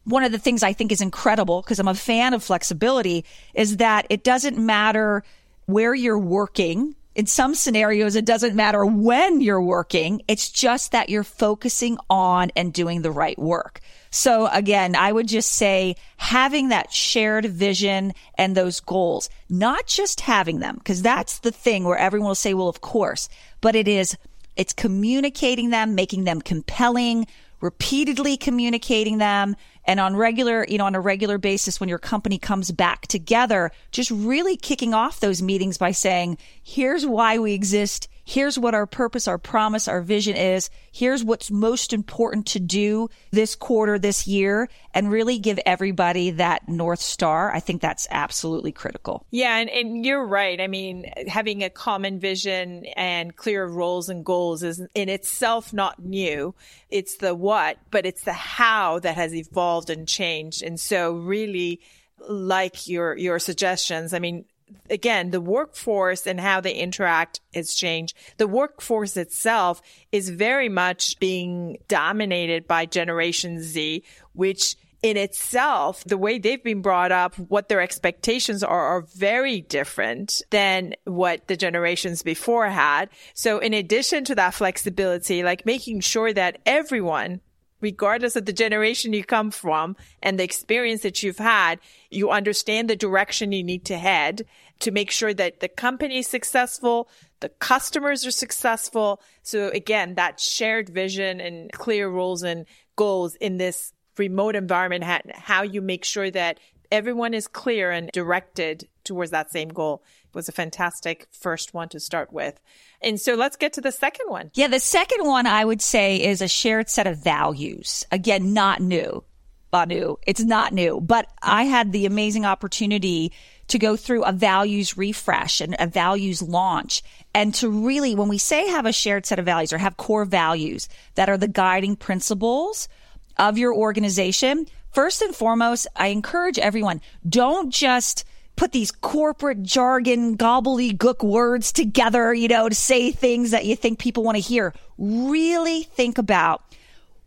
one 0.05 0.23
of 0.23 0.31
the 0.31 0.39
things 0.39 0.63
I 0.63 0.71
think 0.71 0.93
is 0.93 1.01
incredible 1.01 1.61
because 1.61 1.79
I'm 1.79 1.87
a 1.89 1.93
fan 1.93 2.33
of 2.33 2.43
flexibility 2.43 3.25
is 3.53 3.77
that 3.77 4.07
it 4.09 4.23
doesn't 4.23 4.57
matter 4.57 5.23
where 5.65 5.93
you're 5.93 6.17
working 6.17 6.95
in 7.19 7.25
some 7.25 7.53
scenarios, 7.53 8.15
it 8.15 8.23
doesn't 8.23 8.55
matter 8.55 8.85
when 8.85 9.41
you're 9.41 9.61
working. 9.61 10.21
It's 10.29 10.49
just 10.49 10.93
that 10.93 11.09
you're 11.09 11.25
focusing 11.25 11.97
on 12.09 12.49
and 12.55 12.71
doing 12.71 13.01
the 13.01 13.11
right 13.11 13.37
work. 13.37 13.81
So 14.09 14.47
again, 14.47 14.95
I 14.95 15.11
would 15.11 15.27
just 15.27 15.51
say 15.51 15.97
having 16.15 16.69
that 16.69 16.93
shared 16.93 17.43
vision 17.43 18.13
and 18.37 18.55
those 18.55 18.79
goals, 18.79 19.29
not 19.49 19.85
just 19.85 20.21
having 20.21 20.59
them, 20.59 20.75
because 20.77 21.01
that's 21.01 21.39
the 21.39 21.51
thing 21.51 21.83
where 21.83 21.97
everyone 21.97 22.29
will 22.29 22.35
say, 22.35 22.53
well, 22.53 22.69
of 22.69 22.79
course, 22.79 23.27
but 23.59 23.75
it 23.75 23.89
is, 23.89 24.15
it's 24.55 24.71
communicating 24.71 25.71
them, 25.71 25.95
making 25.95 26.23
them 26.23 26.39
compelling, 26.41 27.27
repeatedly 27.59 28.37
communicating 28.37 29.17
them 29.17 29.57
and 29.89 29.99
on 29.99 30.15
regular, 30.15 30.67
you 30.69 30.77
know, 30.77 30.85
on 30.85 30.93
a 30.93 30.99
regular 30.99 31.39
basis 31.39 31.79
when 31.79 31.89
your 31.89 31.97
company 31.97 32.37
comes 32.37 32.69
back 32.69 33.07
together, 33.07 33.71
just 33.89 34.11
really 34.11 34.55
kicking 34.55 34.93
off 34.93 35.19
those 35.19 35.41
meetings 35.41 35.79
by 35.79 35.89
saying, 35.89 36.37
here's 36.61 37.07
why 37.07 37.39
we 37.39 37.53
exist. 37.53 38.07
Here's 38.29 38.59
what 38.59 38.75
our 38.75 38.85
purpose, 38.85 39.27
our 39.27 39.39
promise, 39.39 39.87
our 39.87 40.01
vision 40.01 40.35
is. 40.35 40.69
Here's 40.91 41.23
what's 41.23 41.49
most 41.49 41.93
important 41.93 42.45
to 42.49 42.59
do 42.59 43.09
this 43.31 43.55
quarter, 43.55 43.97
this 43.97 44.27
year, 44.27 44.69
and 44.93 45.09
really 45.09 45.39
give 45.39 45.59
everybody 45.65 46.29
that 46.29 46.69
North 46.69 46.99
Star. 46.99 47.51
I 47.51 47.59
think 47.59 47.81
that's 47.81 48.07
absolutely 48.11 48.71
critical. 48.71 49.25
Yeah. 49.31 49.57
And, 49.57 49.67
and 49.71 50.05
you're 50.05 50.23
right. 50.23 50.61
I 50.61 50.67
mean, 50.67 51.11
having 51.27 51.63
a 51.63 51.71
common 51.71 52.19
vision 52.19 52.85
and 52.95 53.35
clear 53.35 53.65
roles 53.65 54.09
and 54.09 54.23
goals 54.23 54.61
is 54.61 54.79
in 54.93 55.09
itself 55.09 55.73
not 55.73 55.97
new. 55.97 56.53
It's 56.91 57.17
the 57.17 57.33
what, 57.33 57.79
but 57.89 58.05
it's 58.05 58.25
the 58.25 58.33
how 58.33 58.99
that 58.99 59.15
has 59.15 59.33
evolved 59.33 59.89
and 59.89 60.07
changed. 60.07 60.61
And 60.61 60.79
so 60.79 61.13
really, 61.13 61.81
like 62.27 62.87
your 62.87 63.17
your 63.17 63.39
suggestions, 63.39 64.13
I 64.13 64.19
mean, 64.19 64.45
again, 64.89 65.31
the 65.31 65.41
workforce 65.41 66.25
and 66.27 66.39
how 66.39 66.61
they 66.61 66.73
interact 66.73 67.41
has 67.53 67.73
changed. 67.73 68.15
The 68.37 68.47
workforce 68.47 69.17
itself 69.17 69.81
is 70.11 70.29
very 70.29 70.69
much 70.69 71.19
being 71.19 71.77
dominated 71.87 72.67
by 72.67 72.85
Generation 72.85 73.61
Z, 73.61 74.03
which 74.33 74.75
in 75.01 75.15
itself, 75.15 76.03
the 76.03 76.17
way 76.17 76.39
they've 76.39 76.63
been 76.63 76.81
brought 76.81 77.11
up, 77.11 77.35
what 77.35 77.69
their 77.69 77.79
expectations 77.79 78.63
are, 78.63 78.97
are 78.97 79.01
very 79.01 79.61
different 79.61 80.41
than 80.49 80.93
what 81.05 81.47
the 81.47 81.55
generations 81.55 82.21
before 82.21 82.67
had. 82.67 83.09
So 83.33 83.59
in 83.59 83.73
addition 83.73 84.25
to 84.25 84.35
that 84.35 84.53
flexibility, 84.53 85.41
like 85.41 85.65
making 85.65 86.01
sure 86.01 86.33
that 86.33 86.59
everyone 86.65 87.39
regardless 87.81 88.35
of 88.35 88.45
the 88.45 88.53
generation 88.53 89.13
you 89.13 89.23
come 89.23 89.51
from 89.51 89.95
and 90.21 90.39
the 90.39 90.43
experience 90.43 91.01
that 91.01 91.23
you've 91.23 91.37
had, 91.37 91.79
you 92.09 92.29
understand 92.29 92.89
the 92.89 92.95
direction 92.95 93.51
you 93.51 93.63
need 93.63 93.85
to 93.85 93.97
head 93.97 94.45
to 94.79 94.91
make 94.91 95.11
sure 95.11 95.33
that 95.33 95.59
the 95.59 95.67
company 95.67 96.19
is 96.19 96.27
successful, 96.27 97.09
the 97.39 97.49
customers 97.49 98.25
are 98.25 98.31
successful. 98.31 99.21
So 99.43 99.69
again, 99.69 100.15
that 100.15 100.39
shared 100.39 100.89
vision 100.89 101.39
and 101.39 101.71
clear 101.71 102.09
roles 102.09 102.43
and 102.43 102.65
goals 102.95 103.35
in 103.35 103.57
this 103.57 103.93
remote 104.17 104.55
environment, 104.55 105.03
how 105.33 105.63
you 105.63 105.81
make 105.81 106.03
sure 106.03 106.29
that 106.31 106.59
everyone 106.91 107.33
is 107.33 107.47
clear 107.47 107.91
and 107.91 108.09
directed 108.11 108.87
towards 109.03 109.31
that 109.31 109.51
same 109.51 109.69
goal 109.69 110.03
was 110.33 110.49
a 110.49 110.53
fantastic 110.53 111.27
first 111.31 111.73
one 111.73 111.89
to 111.89 111.99
start 111.99 112.31
with. 112.31 112.59
And 113.01 113.19
so 113.19 113.35
let's 113.35 113.55
get 113.55 113.73
to 113.73 113.81
the 113.81 113.91
second 113.91 114.29
one. 114.29 114.51
Yeah, 114.53 114.67
the 114.67 114.79
second 114.79 115.25
one 115.25 115.47
I 115.47 115.63
would 115.63 115.81
say 115.81 116.21
is 116.21 116.41
a 116.41 116.47
shared 116.47 116.89
set 116.89 117.07
of 117.07 117.17
values. 117.17 118.05
Again, 118.11 118.53
not 118.53 118.81
new. 118.81 119.23
Banu, 119.71 120.15
it's 120.25 120.43
not 120.43 120.73
new, 120.73 120.99
but 120.99 121.27
I 121.43 121.65
had 121.65 121.91
the 121.91 122.07
amazing 122.07 122.43
opportunity 122.43 123.31
to 123.67 123.77
go 123.77 123.95
through 123.95 124.23
a 124.23 124.31
values 124.31 124.97
refresh 124.97 125.61
and 125.61 125.75
a 125.77 125.85
values 125.85 126.41
launch 126.41 127.03
and 127.33 127.53
to 127.55 127.69
really, 127.69 128.15
when 128.15 128.27
we 128.27 128.37
say 128.37 128.67
have 128.67 128.85
a 128.85 128.93
shared 128.93 129.25
set 129.25 129.39
of 129.39 129.45
values 129.45 129.71
or 129.71 129.77
have 129.77 129.97
core 129.97 130.25
values 130.25 130.89
that 131.15 131.29
are 131.29 131.37
the 131.37 131.47
guiding 131.47 131.95
principles 131.95 132.89
of 133.37 133.57
your 133.57 133.73
organization, 133.73 134.65
first 134.91 135.21
and 135.21 135.35
foremost, 135.35 135.87
I 135.95 136.07
encourage 136.07 136.57
everyone, 136.57 137.01
don't 137.27 137.71
just 137.71 138.25
put 138.59 138.73
these 138.73 138.91
corporate 138.91 139.63
jargon 139.63 140.35
gobbledygook 140.35 141.23
words 141.23 141.71
together, 141.71 142.33
you 142.33 142.49
know, 142.49 142.67
to 142.67 142.75
say 142.75 143.09
things 143.09 143.51
that 143.51 143.63
you 143.63 143.73
think 143.73 143.99
people 143.99 144.21
want 144.21 144.35
to 144.35 144.41
hear. 144.41 144.73
Really 144.97 145.83
think 145.83 146.17
about 146.17 146.61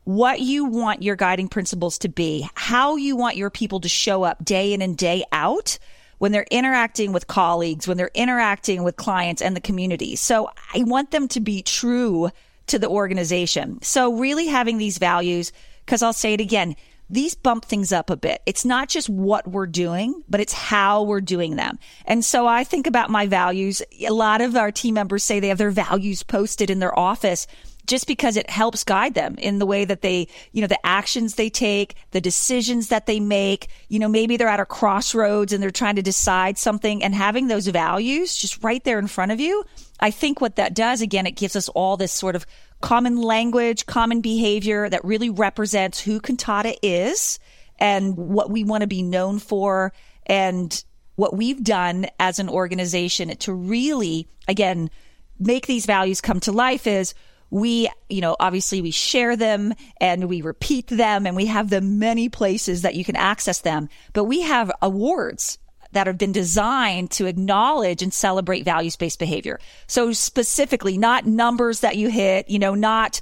what 0.04 0.40
you 0.40 0.66
want 0.66 1.02
your 1.02 1.16
guiding 1.16 1.48
principles 1.48 1.96
to 1.96 2.10
be, 2.10 2.46
how 2.52 2.96
you 2.96 3.16
want 3.16 3.38
your 3.38 3.48
people 3.48 3.80
to 3.80 3.88
show 3.88 4.24
up 4.24 4.44
day 4.44 4.74
in 4.74 4.82
and 4.82 4.94
day 4.94 5.24
out 5.32 5.78
when 6.18 6.32
they're 6.32 6.46
interacting 6.50 7.12
with 7.12 7.26
colleagues, 7.28 7.88
when 7.88 7.96
they're 7.96 8.10
interacting 8.12 8.84
with 8.84 8.96
clients 8.96 9.40
and 9.40 9.56
the 9.56 9.60
community. 9.62 10.16
So 10.16 10.50
I 10.74 10.82
want 10.82 11.12
them 11.12 11.28
to 11.28 11.40
be 11.40 11.62
true 11.62 12.28
to 12.66 12.78
the 12.78 12.90
organization. 12.90 13.80
So 13.80 14.18
really 14.18 14.48
having 14.48 14.76
these 14.76 14.98
values 14.98 15.50
because 15.86 16.02
I'll 16.02 16.12
say 16.12 16.34
it 16.34 16.42
again. 16.42 16.76
These 17.12 17.34
bump 17.34 17.66
things 17.66 17.92
up 17.92 18.08
a 18.08 18.16
bit. 18.16 18.40
It's 18.46 18.64
not 18.64 18.88
just 18.88 19.10
what 19.10 19.46
we're 19.46 19.66
doing, 19.66 20.24
but 20.30 20.40
it's 20.40 20.54
how 20.54 21.02
we're 21.02 21.20
doing 21.20 21.56
them. 21.56 21.78
And 22.06 22.24
so 22.24 22.46
I 22.46 22.64
think 22.64 22.86
about 22.86 23.10
my 23.10 23.26
values. 23.26 23.82
A 24.00 24.14
lot 24.14 24.40
of 24.40 24.56
our 24.56 24.72
team 24.72 24.94
members 24.94 25.22
say 25.22 25.38
they 25.38 25.48
have 25.48 25.58
their 25.58 25.70
values 25.70 26.22
posted 26.22 26.70
in 26.70 26.78
their 26.78 26.98
office 26.98 27.46
just 27.86 28.06
because 28.06 28.38
it 28.38 28.48
helps 28.48 28.84
guide 28.84 29.12
them 29.12 29.34
in 29.36 29.58
the 29.58 29.66
way 29.66 29.84
that 29.84 30.00
they, 30.00 30.26
you 30.52 30.62
know, 30.62 30.66
the 30.66 30.86
actions 30.86 31.34
they 31.34 31.50
take, 31.50 31.96
the 32.12 32.20
decisions 32.20 32.88
that 32.88 33.04
they 33.04 33.20
make. 33.20 33.68
You 33.88 33.98
know, 33.98 34.08
maybe 34.08 34.38
they're 34.38 34.48
at 34.48 34.60
a 34.60 34.64
crossroads 34.64 35.52
and 35.52 35.62
they're 35.62 35.70
trying 35.70 35.96
to 35.96 36.02
decide 36.02 36.56
something 36.56 37.02
and 37.02 37.14
having 37.14 37.48
those 37.48 37.66
values 37.66 38.34
just 38.34 38.64
right 38.64 38.82
there 38.84 38.98
in 38.98 39.06
front 39.06 39.32
of 39.32 39.40
you. 39.40 39.64
I 40.00 40.10
think 40.10 40.40
what 40.40 40.56
that 40.56 40.74
does, 40.74 41.02
again, 41.02 41.26
it 41.26 41.36
gives 41.36 41.56
us 41.56 41.68
all 41.68 41.96
this 41.98 42.12
sort 42.12 42.36
of 42.36 42.46
common 42.82 43.16
language, 43.16 43.86
common 43.86 44.20
behavior 44.20 44.90
that 44.90 45.04
really 45.04 45.30
represents 45.30 46.00
who 46.00 46.20
Kantata 46.20 46.76
is 46.82 47.38
and 47.78 48.16
what 48.16 48.50
we 48.50 48.64
want 48.64 48.82
to 48.82 48.86
be 48.86 49.02
known 49.02 49.38
for 49.38 49.92
and 50.26 50.84
what 51.16 51.34
we've 51.34 51.62
done 51.62 52.06
as 52.20 52.38
an 52.38 52.48
organization 52.48 53.34
to 53.36 53.52
really, 53.52 54.28
again, 54.46 54.90
make 55.38 55.66
these 55.66 55.86
values 55.86 56.20
come 56.20 56.40
to 56.40 56.52
life 56.52 56.86
is 56.86 57.14
we, 57.50 57.88
you 58.08 58.20
know, 58.20 58.34
obviously 58.40 58.80
we 58.80 58.90
share 58.90 59.36
them 59.36 59.74
and 60.00 60.28
we 60.28 60.40
repeat 60.40 60.86
them 60.86 61.26
and 61.26 61.36
we 61.36 61.46
have 61.46 61.70
them 61.70 61.98
many 61.98 62.28
places 62.28 62.82
that 62.82 62.94
you 62.94 63.04
can 63.04 63.16
access 63.16 63.60
them, 63.60 63.88
but 64.12 64.24
we 64.24 64.40
have 64.40 64.72
awards 64.80 65.58
that 65.92 66.06
have 66.06 66.18
been 66.18 66.32
designed 66.32 67.10
to 67.12 67.26
acknowledge 67.26 68.02
and 68.02 68.12
celebrate 68.12 68.64
values 68.64 68.96
based 68.96 69.18
behavior. 69.18 69.60
So 69.86 70.12
specifically, 70.12 70.98
not 70.98 71.26
numbers 71.26 71.80
that 71.80 71.96
you 71.96 72.08
hit, 72.08 72.48
you 72.48 72.58
know, 72.58 72.74
not, 72.74 73.20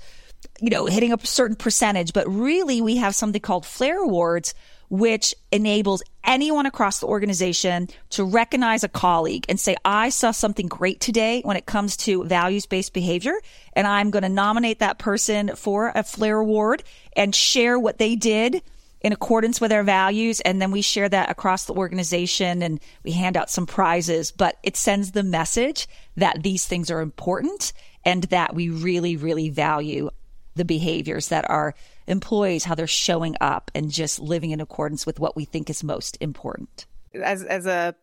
you 0.60 0.70
know, 0.70 0.86
hitting 0.86 1.12
a 1.12 1.18
certain 1.26 1.56
percentage, 1.56 2.12
but 2.12 2.28
really 2.28 2.80
we 2.80 2.96
have 2.96 3.14
something 3.14 3.40
called 3.40 3.66
Flair 3.66 4.02
Awards, 4.02 4.54
which 4.88 5.34
enables 5.52 6.02
anyone 6.24 6.66
across 6.66 6.98
the 6.98 7.06
organization 7.06 7.88
to 8.10 8.24
recognize 8.24 8.82
a 8.84 8.88
colleague 8.88 9.46
and 9.48 9.58
say, 9.58 9.76
I 9.84 10.10
saw 10.10 10.32
something 10.32 10.66
great 10.66 11.00
today 11.00 11.42
when 11.42 11.56
it 11.56 11.66
comes 11.66 11.96
to 11.98 12.24
values 12.24 12.66
based 12.66 12.92
behavior. 12.92 13.34
And 13.72 13.86
I'm 13.86 14.10
going 14.10 14.24
to 14.24 14.28
nominate 14.28 14.80
that 14.80 14.98
person 14.98 15.54
for 15.56 15.92
a 15.94 16.02
Flair 16.02 16.38
Award 16.38 16.82
and 17.16 17.34
share 17.34 17.78
what 17.78 17.98
they 17.98 18.16
did 18.16 18.62
in 19.00 19.12
accordance 19.12 19.60
with 19.60 19.72
our 19.72 19.82
values. 19.82 20.40
And 20.40 20.60
then 20.60 20.70
we 20.70 20.82
share 20.82 21.08
that 21.08 21.30
across 21.30 21.64
the 21.64 21.74
organization 21.74 22.62
and 22.62 22.80
we 23.02 23.12
hand 23.12 23.36
out 23.36 23.50
some 23.50 23.66
prizes, 23.66 24.30
but 24.30 24.58
it 24.62 24.76
sends 24.76 25.12
the 25.12 25.22
message 25.22 25.88
that 26.16 26.42
these 26.42 26.66
things 26.66 26.90
are 26.90 27.00
important 27.00 27.72
and 28.04 28.24
that 28.24 28.54
we 28.54 28.70
really, 28.70 29.16
really 29.16 29.50
value 29.50 30.10
the 30.56 30.64
behaviors 30.64 31.28
that 31.28 31.48
our 31.48 31.74
employees, 32.06 32.64
how 32.64 32.74
they're 32.74 32.86
showing 32.86 33.36
up 33.40 33.70
and 33.74 33.90
just 33.90 34.18
living 34.18 34.50
in 34.50 34.60
accordance 34.60 35.06
with 35.06 35.20
what 35.20 35.36
we 35.36 35.44
think 35.44 35.70
is 35.70 35.84
most 35.84 36.18
important 36.20 36.86
as 37.14 37.42
as 37.42 37.66
a 37.66 37.94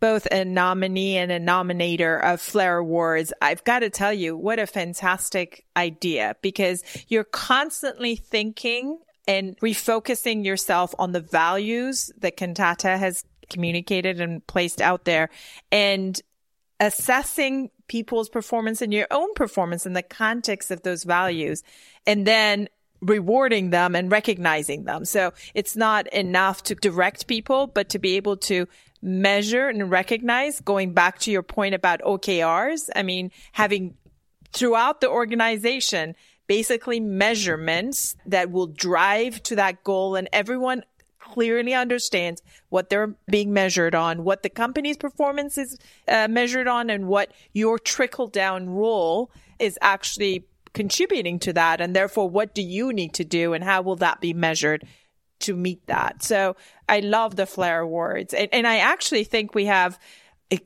both 0.00 0.26
a 0.30 0.44
nominee 0.44 1.16
and 1.16 1.32
a 1.32 1.40
nominator 1.40 2.22
of 2.22 2.40
Flair 2.40 2.78
Awards, 2.78 3.32
I've 3.40 3.64
got 3.64 3.80
to 3.80 3.90
tell 3.90 4.12
you 4.12 4.36
what 4.36 4.58
a 4.58 4.66
fantastic 4.66 5.64
idea 5.76 6.36
because 6.42 6.82
you're 7.08 7.24
constantly 7.24 8.16
thinking 8.16 8.98
and 9.26 9.58
refocusing 9.60 10.44
yourself 10.44 10.94
on 10.98 11.12
the 11.12 11.20
values 11.20 12.10
that 12.18 12.36
Kantata 12.36 12.98
has 12.98 13.24
communicated 13.48 14.20
and 14.20 14.46
placed 14.46 14.80
out 14.80 15.04
there 15.04 15.28
and 15.70 16.20
assessing 16.80 17.70
people's 17.86 18.28
performance 18.28 18.82
and 18.82 18.92
your 18.92 19.06
own 19.10 19.32
performance 19.34 19.86
in 19.86 19.92
the 19.92 20.02
context 20.02 20.70
of 20.70 20.82
those 20.82 21.04
values 21.04 21.62
and 22.06 22.26
then 22.26 22.68
rewarding 23.00 23.70
them 23.70 23.94
and 23.94 24.10
recognizing 24.10 24.84
them. 24.84 25.04
So 25.04 25.32
it's 25.54 25.76
not 25.76 26.06
enough 26.08 26.62
to 26.64 26.74
direct 26.74 27.26
people, 27.26 27.66
but 27.66 27.90
to 27.90 27.98
be 27.98 28.16
able 28.16 28.36
to 28.38 28.66
measure 29.02 29.68
and 29.68 29.90
recognize 29.90 30.60
going 30.60 30.92
back 30.92 31.18
to 31.20 31.30
your 31.30 31.42
point 31.42 31.74
about 31.74 32.00
OKRs. 32.00 32.88
I 32.94 33.02
mean, 33.02 33.32
having 33.50 33.96
throughout 34.52 35.00
the 35.00 35.10
organization, 35.10 36.14
basically 36.52 37.00
measurements 37.00 38.14
that 38.26 38.50
will 38.50 38.66
drive 38.66 39.42
to 39.42 39.56
that 39.56 39.82
goal 39.84 40.14
and 40.14 40.28
everyone 40.34 40.84
clearly 41.18 41.72
understands 41.72 42.42
what 42.68 42.90
they're 42.90 43.14
being 43.26 43.54
measured 43.54 43.94
on, 43.94 44.22
what 44.22 44.42
the 44.42 44.50
company's 44.50 44.98
performance 44.98 45.56
is 45.56 45.78
uh, 46.08 46.28
measured 46.28 46.68
on, 46.68 46.90
and 46.90 47.08
what 47.08 47.32
your 47.54 47.78
trickle 47.78 48.26
down 48.26 48.68
role 48.68 49.30
is 49.58 49.78
actually 49.80 50.44
contributing 50.74 51.38
to 51.38 51.54
that. 51.54 51.80
And 51.80 51.96
therefore, 51.96 52.28
what 52.28 52.54
do 52.54 52.60
you 52.60 52.92
need 52.92 53.14
to 53.14 53.24
do 53.24 53.54
and 53.54 53.64
how 53.64 53.80
will 53.80 53.96
that 53.96 54.20
be 54.20 54.34
measured 54.34 54.86
to 55.38 55.56
meet 55.56 55.86
that? 55.86 56.22
So 56.22 56.54
I 56.86 57.00
love 57.00 57.36
the 57.36 57.46
Flair 57.46 57.80
Awards. 57.80 58.34
And, 58.34 58.50
and 58.52 58.66
I 58.66 58.76
actually 58.76 59.24
think 59.24 59.54
we 59.54 59.64
have 59.64 59.98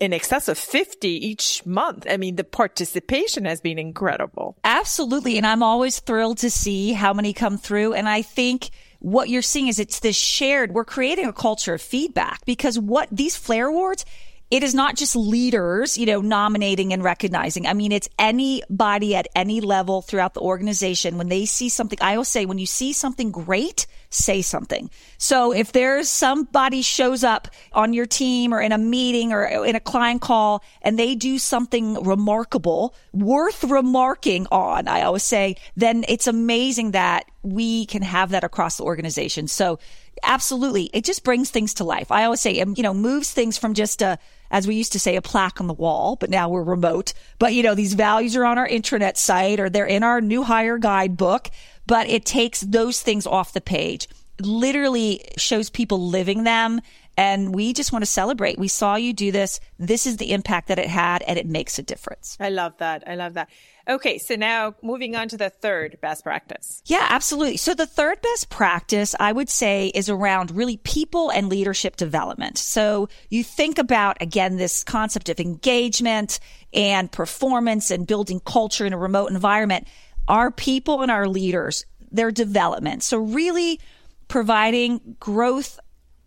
in 0.01 0.13
excess 0.13 0.49
of 0.49 0.59
50 0.59 1.09
each 1.09 1.65
month. 1.65 2.07
I 2.09 2.17
mean, 2.17 2.37
the 2.37 2.45
participation 2.45 3.45
has 3.45 3.61
been 3.61 3.79
incredible. 3.79 4.57
Absolutely. 4.65 5.37
And 5.37 5.47
I'm 5.47 5.63
always 5.63 6.01
thrilled 6.01 6.39
to 6.39 6.51
see 6.51 6.93
how 6.93 7.13
many 7.13 7.33
come 7.33 7.59
through. 7.59 7.95
And 7.95 8.09
I 8.09 8.23
think 8.23 8.71
what 8.99 9.29
you're 9.29 9.43
seeing 9.43 9.69
is 9.69 9.79
it's 9.79 10.01
this 10.01 10.17
shared, 10.17 10.73
we're 10.73 10.85
creating 10.85 11.27
a 11.27 11.33
culture 11.33 11.75
of 11.75 11.83
feedback 11.83 12.45
because 12.45 12.79
what 12.79 13.09
these 13.13 13.37
Flair 13.37 13.69
Awards, 13.69 14.05
it 14.49 14.63
is 14.63 14.75
not 14.75 14.95
just 14.95 15.17
leaders, 15.17 15.99
you 15.99 16.07
know, 16.07 16.21
nominating 16.21 16.93
and 16.93 17.03
recognizing. 17.03 17.67
I 17.67 17.73
mean, 17.73 17.91
it's 17.91 18.09
anybody 18.17 19.17
at 19.17 19.27
any 19.35 19.61
level 19.61 20.03
throughout 20.03 20.35
the 20.35 20.41
organization. 20.41 21.19
When 21.19 21.29
they 21.29 21.47
see 21.47 21.69
something, 21.69 21.99
I 22.01 22.13
always 22.13 22.29
say, 22.29 22.47
when 22.47 22.59
you 22.59 22.67
see 22.67 22.93
something 22.93 23.33
great, 23.33 23.89
say 24.09 24.43
something. 24.43 24.89
So 25.19 25.53
if 25.53 25.73
there's 25.73 26.09
somebody 26.09 26.83
shows 26.83 27.25
up 27.25 27.49
on 27.73 27.93
your 27.93 28.07
team 28.07 28.55
or 28.55 28.61
in 28.61 28.71
a 28.71 28.79
meeting 28.79 29.33
or 29.33 29.45
in 29.45 29.75
a 29.75 29.81
client 29.81 30.23
call 30.23 30.63
and 30.81 30.97
they 30.97 31.17
do 31.17 31.39
something 31.39 32.03
remarkable, 32.05 32.95
worth 33.13 33.65
remarking 33.65 34.47
on, 34.53 34.87
I 34.87 35.03
always 35.03 35.25
say, 35.25 35.57
then 35.77 36.05
it's 36.09 36.29
amazing 36.29 36.93
that 36.93 37.25
we 37.43 37.87
can 37.87 38.03
have 38.03 38.31
that 38.31 38.45
across 38.45 38.77
the 38.77 38.85
organization. 38.85 39.49
So 39.49 39.81
absolutely, 40.23 40.85
it 40.93 41.05
just 41.05 41.25
brings 41.25 41.51
things 41.51 41.75
to 41.75 41.85
life. 41.85 42.13
I 42.13 42.25
always 42.25 42.41
say, 42.41 42.61
um, 42.61 42.75
you 42.77 42.85
know, 42.85 42.95
moves 42.95 43.33
things 43.33 43.59
from 43.59 43.75
just 43.75 44.03
a, 44.03 44.19
as 44.51 44.67
we 44.67 44.75
used 44.75 44.93
to 44.93 45.01
say, 45.01 45.17
a 45.17 45.23
plaque 45.23 45.61
on 45.61 45.67
the 45.67 45.75
wall, 45.75 46.17
but 46.17 46.31
now 46.31 46.49
we're 46.49 46.63
remote. 46.63 47.13
But 47.39 47.55
you 47.55 47.63
know, 47.63 47.75
these 47.75 47.95
values 47.95 48.37
are 48.37 48.45
on 48.45 48.59
our 48.59 48.69
intranet 48.69 49.17
site 49.17 49.61
or 49.61 49.69
they're 49.69 49.87
in 49.87 50.03
our 50.03 50.21
new 50.21 50.43
hire 50.43 50.79
guidebook, 50.79 51.51
but 51.87 52.09
it 52.09 52.25
takes 52.25 52.61
those 52.61 53.01
things 53.01 53.27
off 53.27 53.53
the 53.53 53.61
page. 53.61 54.09
Literally 54.41 55.25
shows 55.37 55.71
people 55.71 56.09
living 56.09 56.45
them. 56.45 56.81
And 57.17 57.55
we 57.55 57.73
just 57.73 57.93
want 57.93 58.03
to 58.03 58.11
celebrate. 58.11 58.59
We 58.59 58.69
saw 58.69 58.97
you 58.97 59.13
do 59.13 59.33
this. 59.33 59.59
This 59.79 60.07
is 60.07 60.19
the 60.19 60.33
impact 60.33 60.69
that 60.69 60.79
it 60.79 60.89
had 60.89 61.23
and 61.23 61.39
it 61.39 61.47
makes 61.47 61.79
a 61.79 61.83
difference. 61.83 62.37
I 62.39 62.51
love 62.51 62.77
that. 62.79 63.05
I 63.07 63.15
love 63.15 63.35
that. 63.35 63.49
Okay, 63.89 64.19
so 64.19 64.35
now 64.35 64.75
moving 64.83 65.15
on 65.15 65.29
to 65.29 65.37
the 65.37 65.49
third 65.49 65.99
best 66.03 66.25
practice. 66.25 66.83
Yeah, 66.87 67.07
absolutely. 67.09 67.57
So 67.57 67.73
the 67.73 67.87
third 67.87 68.21
best 68.21 68.51
practice 68.51 69.15
I 69.19 69.33
would 69.33 69.49
say 69.49 69.93
is 69.95 70.11
around 70.11 70.51
really 70.51 70.77
people 70.79 71.31
and 71.31 71.49
leadership 71.49 71.97
development. 71.97 72.59
So 72.59 73.09
you 73.31 73.45
think 73.45 73.79
about 73.79 74.21
again 74.21 74.57
this 74.57 74.83
concept 74.83 75.29
of 75.29 75.39
engagement 75.39 76.41
and 76.75 77.11
performance 77.11 77.91
and 77.91 78.07
building 78.07 78.41
culture 78.41 78.85
in 78.85 78.93
a 78.93 78.99
remote 78.99 79.31
environment. 79.31 79.87
Our 80.27 80.51
people 80.51 81.03
and 81.03 81.11
our 81.11 81.29
leaders, 81.29 81.87
their 82.11 82.33
development. 82.33 83.05
So 83.05 83.19
really 83.19 83.81
providing 84.27 85.17
growth 85.21 85.79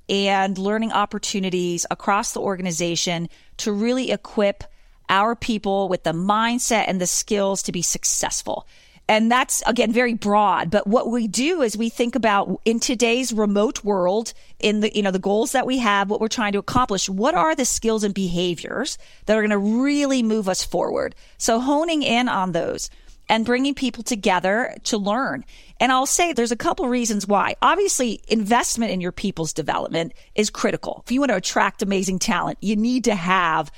and 0.10 0.58
learning 0.58 0.92
opportunities 0.92 1.86
across 1.92 2.34
the 2.34 2.42
organization 2.42 3.30
to 3.58 3.72
really 3.72 4.12
equip 4.12 4.64
our 5.08 5.36
people 5.36 5.90
with 5.90 6.04
the 6.04 6.12
mindset 6.12 6.86
and 6.88 7.00
the 7.00 7.08
skills 7.08 7.64
to 7.64 7.72
be 7.72 7.82
successful. 7.82 8.68
And 9.08 9.32
that's 9.32 9.64
again 9.66 9.92
very 9.92 10.14
broad, 10.14 10.70
but 10.70 10.86
what 10.86 11.10
we 11.10 11.28
do 11.28 11.64
is 11.64 11.76
we 11.76 11.90
think 11.90 12.16
about 12.16 12.62
in 12.64 12.80
today's 12.80 13.34
remote 13.34 13.84
world, 13.84 14.34
in 14.60 14.82
the, 14.82 14.96
you 14.96 15.02
know, 15.02 15.10
the 15.10 15.18
goals 15.18 15.54
that 15.54 15.66
we 15.66 15.80
have, 15.80 16.12
what 16.12 16.22
we're 16.22 16.28
trying 16.28 16.52
to 16.52 16.60
accomplish, 16.60 17.10
what 17.10 17.34
are 17.34 17.56
the 17.56 17.66
skills 17.66 18.04
and 18.04 18.14
behaviors 18.14 19.00
that 19.26 19.36
are 19.36 19.42
going 19.42 19.50
to 19.50 19.58
really 19.58 20.22
move 20.22 20.48
us 20.48 20.64
forward? 20.64 21.16
So 21.40 21.60
honing 21.60 22.04
in 22.04 22.30
on 22.30 22.52
those 22.52 22.92
and 23.30 23.46
bringing 23.46 23.76
people 23.76 24.04
together 24.04 24.76
to 24.86 24.98
learn. 24.98 25.46
And 25.80 25.92
I'll 25.92 26.08
say 26.08 26.34
there's 26.34 26.52
a 26.52 26.58
couple 26.58 26.90
reasons 26.90 27.28
why. 27.28 27.56
Obviously, 27.62 28.22
investment 28.28 28.92
in 28.92 29.00
your 29.00 29.12
people's 29.12 29.54
development 29.54 30.14
is 30.36 30.50
critical. 30.50 31.04
If 31.06 31.12
you 31.12 31.22
want 31.22 31.30
to 31.30 31.38
attract 31.38 31.82
amazing 31.82 32.20
talent, 32.20 32.58
you 32.60 32.76
need 32.76 33.06
to 33.06 33.16
have 33.16 33.72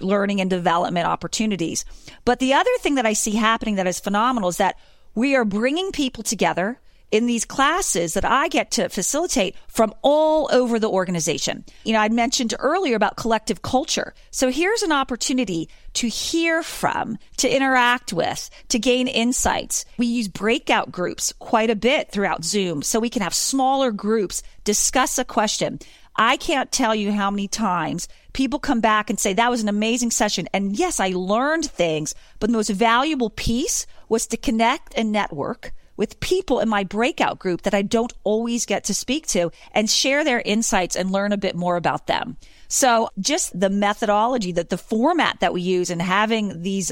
learning 0.00 0.40
and 0.40 0.48
development 0.48 1.06
opportunities. 1.06 1.84
But 2.24 2.38
the 2.38 2.54
other 2.54 2.70
thing 2.78 2.94
that 2.94 3.04
I 3.04 3.12
see 3.12 3.32
happening 3.32 3.74
that 3.74 3.86
is 3.86 4.00
phenomenal 4.00 4.48
is 4.48 4.56
that 4.56 4.78
we 5.14 5.34
are 5.36 5.44
bringing 5.44 5.92
people 5.92 6.22
together 6.22 6.78
in 7.12 7.26
these 7.26 7.44
classes 7.44 8.14
that 8.14 8.24
I 8.24 8.48
get 8.48 8.72
to 8.72 8.88
facilitate 8.88 9.54
from 9.68 9.94
all 10.00 10.48
over 10.50 10.78
the 10.78 10.88
organization. 10.88 11.64
You 11.84 11.92
know, 11.92 12.00
I 12.00 12.08
mentioned 12.08 12.54
earlier 12.58 12.96
about 12.96 13.16
collective 13.16 13.60
culture. 13.60 14.14
So 14.30 14.50
here's 14.50 14.82
an 14.82 14.92
opportunity 14.92 15.68
to 15.92 16.08
hear 16.08 16.62
from, 16.62 17.18
to 17.36 17.54
interact 17.54 18.14
with, 18.14 18.48
to 18.70 18.78
gain 18.78 19.08
insights. 19.08 19.84
We 19.98 20.06
use 20.06 20.26
breakout 20.26 20.90
groups 20.90 21.34
quite 21.38 21.68
a 21.68 21.76
bit 21.76 22.10
throughout 22.10 22.44
Zoom 22.44 22.82
so 22.82 22.98
we 22.98 23.10
can 23.10 23.22
have 23.22 23.34
smaller 23.34 23.92
groups 23.92 24.42
discuss 24.64 25.18
a 25.18 25.24
question. 25.24 25.80
I 26.16 26.38
can't 26.38 26.72
tell 26.72 26.94
you 26.94 27.12
how 27.12 27.30
many 27.30 27.46
times 27.46 28.08
people 28.32 28.58
come 28.58 28.80
back 28.80 29.10
and 29.10 29.20
say, 29.20 29.34
that 29.34 29.50
was 29.50 29.62
an 29.62 29.68
amazing 29.68 30.12
session. 30.12 30.48
And 30.54 30.78
yes, 30.78 30.98
I 30.98 31.08
learned 31.08 31.66
things, 31.66 32.14
but 32.38 32.48
the 32.48 32.56
most 32.56 32.70
valuable 32.70 33.30
piece 33.30 33.86
was 34.08 34.26
to 34.28 34.38
connect 34.38 34.94
and 34.96 35.12
network 35.12 35.72
with 36.02 36.18
people 36.18 36.58
in 36.58 36.68
my 36.68 36.82
breakout 36.82 37.38
group 37.38 37.62
that 37.62 37.74
I 37.74 37.82
don't 37.82 38.12
always 38.24 38.66
get 38.66 38.82
to 38.86 38.92
speak 38.92 39.24
to 39.28 39.52
and 39.70 39.88
share 39.88 40.24
their 40.24 40.40
insights 40.40 40.96
and 40.96 41.12
learn 41.12 41.30
a 41.30 41.36
bit 41.36 41.54
more 41.54 41.76
about 41.76 42.08
them. 42.08 42.36
So 42.66 43.08
just 43.20 43.56
the 43.58 43.70
methodology 43.70 44.50
that 44.50 44.68
the 44.68 44.78
format 44.78 45.38
that 45.38 45.54
we 45.54 45.60
use 45.62 45.90
and 45.90 46.02
having 46.02 46.62
these 46.62 46.90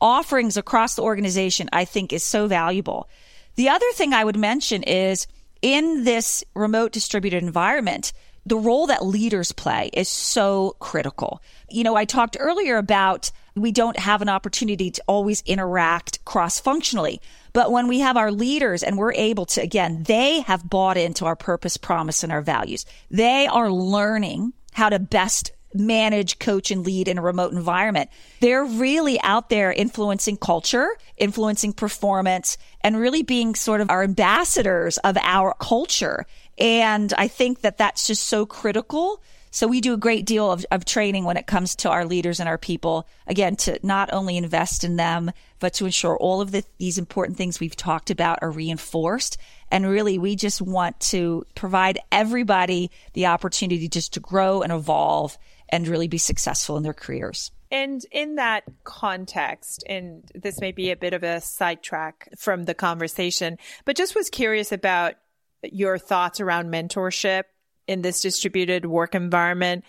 offerings 0.00 0.56
across 0.56 0.94
the 0.94 1.02
organization, 1.02 1.68
I 1.70 1.84
think 1.84 2.14
is 2.14 2.22
so 2.22 2.46
valuable. 2.46 3.10
The 3.56 3.68
other 3.68 3.92
thing 3.92 4.14
I 4.14 4.24
would 4.24 4.38
mention 4.38 4.84
is 4.84 5.26
in 5.60 6.04
this 6.04 6.42
remote 6.54 6.92
distributed 6.92 7.42
environment, 7.42 8.14
the 8.46 8.56
role 8.56 8.86
that 8.86 9.04
leaders 9.04 9.52
play 9.52 9.90
is 9.92 10.08
so 10.08 10.76
critical. 10.78 11.42
You 11.68 11.84
know, 11.84 11.94
I 11.94 12.06
talked 12.06 12.38
earlier 12.40 12.78
about 12.78 13.30
we 13.56 13.72
don't 13.72 13.98
have 13.98 14.22
an 14.22 14.28
opportunity 14.28 14.90
to 14.90 15.02
always 15.06 15.42
interact 15.42 16.24
cross 16.24 16.58
functionally. 16.58 17.20
But 17.52 17.70
when 17.70 17.86
we 17.86 18.00
have 18.00 18.16
our 18.16 18.32
leaders 18.32 18.82
and 18.82 18.98
we're 18.98 19.12
able 19.12 19.46
to, 19.46 19.62
again, 19.62 20.02
they 20.02 20.40
have 20.40 20.68
bought 20.68 20.96
into 20.96 21.24
our 21.24 21.36
purpose, 21.36 21.76
promise, 21.76 22.22
and 22.24 22.32
our 22.32 22.42
values. 22.42 22.84
They 23.10 23.46
are 23.46 23.70
learning 23.70 24.54
how 24.72 24.88
to 24.88 24.98
best 24.98 25.52
manage, 25.72 26.38
coach, 26.38 26.70
and 26.70 26.84
lead 26.84 27.08
in 27.08 27.18
a 27.18 27.22
remote 27.22 27.52
environment. 27.52 28.10
They're 28.40 28.64
really 28.64 29.20
out 29.20 29.50
there 29.50 29.72
influencing 29.72 30.36
culture, 30.36 30.88
influencing 31.16 31.72
performance, 31.72 32.56
and 32.80 32.96
really 32.96 33.22
being 33.22 33.54
sort 33.54 33.80
of 33.80 33.90
our 33.90 34.02
ambassadors 34.02 34.98
of 34.98 35.16
our 35.20 35.54
culture. 35.60 36.26
And 36.58 37.12
I 37.18 37.28
think 37.28 37.62
that 37.62 37.78
that's 37.78 38.06
just 38.06 38.24
so 38.24 38.46
critical. 38.46 39.20
So 39.54 39.68
we 39.68 39.80
do 39.80 39.94
a 39.94 39.96
great 39.96 40.26
deal 40.26 40.50
of, 40.50 40.66
of 40.72 40.84
training 40.84 41.22
when 41.22 41.36
it 41.36 41.46
comes 41.46 41.76
to 41.76 41.88
our 41.88 42.04
leaders 42.04 42.40
and 42.40 42.48
our 42.48 42.58
people, 42.58 43.06
again, 43.28 43.54
to 43.58 43.78
not 43.84 44.12
only 44.12 44.36
invest 44.36 44.82
in 44.82 44.96
them, 44.96 45.30
but 45.60 45.74
to 45.74 45.84
ensure 45.84 46.16
all 46.16 46.40
of 46.40 46.50
the, 46.50 46.64
these 46.78 46.98
important 46.98 47.38
things 47.38 47.60
we've 47.60 47.76
talked 47.76 48.10
about 48.10 48.40
are 48.42 48.50
reinforced. 48.50 49.38
And 49.70 49.88
really, 49.88 50.18
we 50.18 50.34
just 50.34 50.60
want 50.60 50.98
to 51.02 51.46
provide 51.54 52.00
everybody 52.10 52.90
the 53.12 53.26
opportunity 53.26 53.86
just 53.86 54.14
to 54.14 54.20
grow 54.20 54.62
and 54.62 54.72
evolve 54.72 55.38
and 55.68 55.86
really 55.86 56.08
be 56.08 56.18
successful 56.18 56.76
in 56.76 56.82
their 56.82 56.92
careers. 56.92 57.52
And 57.70 58.04
in 58.10 58.34
that 58.34 58.64
context, 58.82 59.84
and 59.88 60.28
this 60.34 60.60
may 60.60 60.72
be 60.72 60.90
a 60.90 60.96
bit 60.96 61.14
of 61.14 61.22
a 61.22 61.40
sidetrack 61.40 62.28
from 62.36 62.64
the 62.64 62.74
conversation, 62.74 63.58
but 63.84 63.94
just 63.94 64.16
was 64.16 64.30
curious 64.30 64.72
about 64.72 65.14
your 65.62 65.96
thoughts 65.96 66.40
around 66.40 66.72
mentorship 66.72 67.44
in 67.86 68.02
this 68.02 68.20
distributed 68.20 68.86
work 68.86 69.14
environment. 69.14 69.84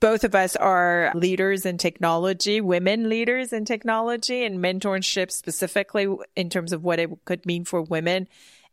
Both 0.00 0.24
of 0.24 0.34
us 0.34 0.56
are 0.56 1.12
leaders 1.14 1.66
in 1.66 1.76
technology, 1.76 2.60
women 2.60 3.10
leaders 3.10 3.52
in 3.52 3.66
technology 3.66 4.44
and 4.44 4.58
mentorship 4.58 5.30
specifically 5.30 6.08
in 6.34 6.48
terms 6.48 6.72
of 6.72 6.82
what 6.82 6.98
it 6.98 7.10
could 7.26 7.44
mean 7.44 7.64
for 7.66 7.82
women. 7.82 8.26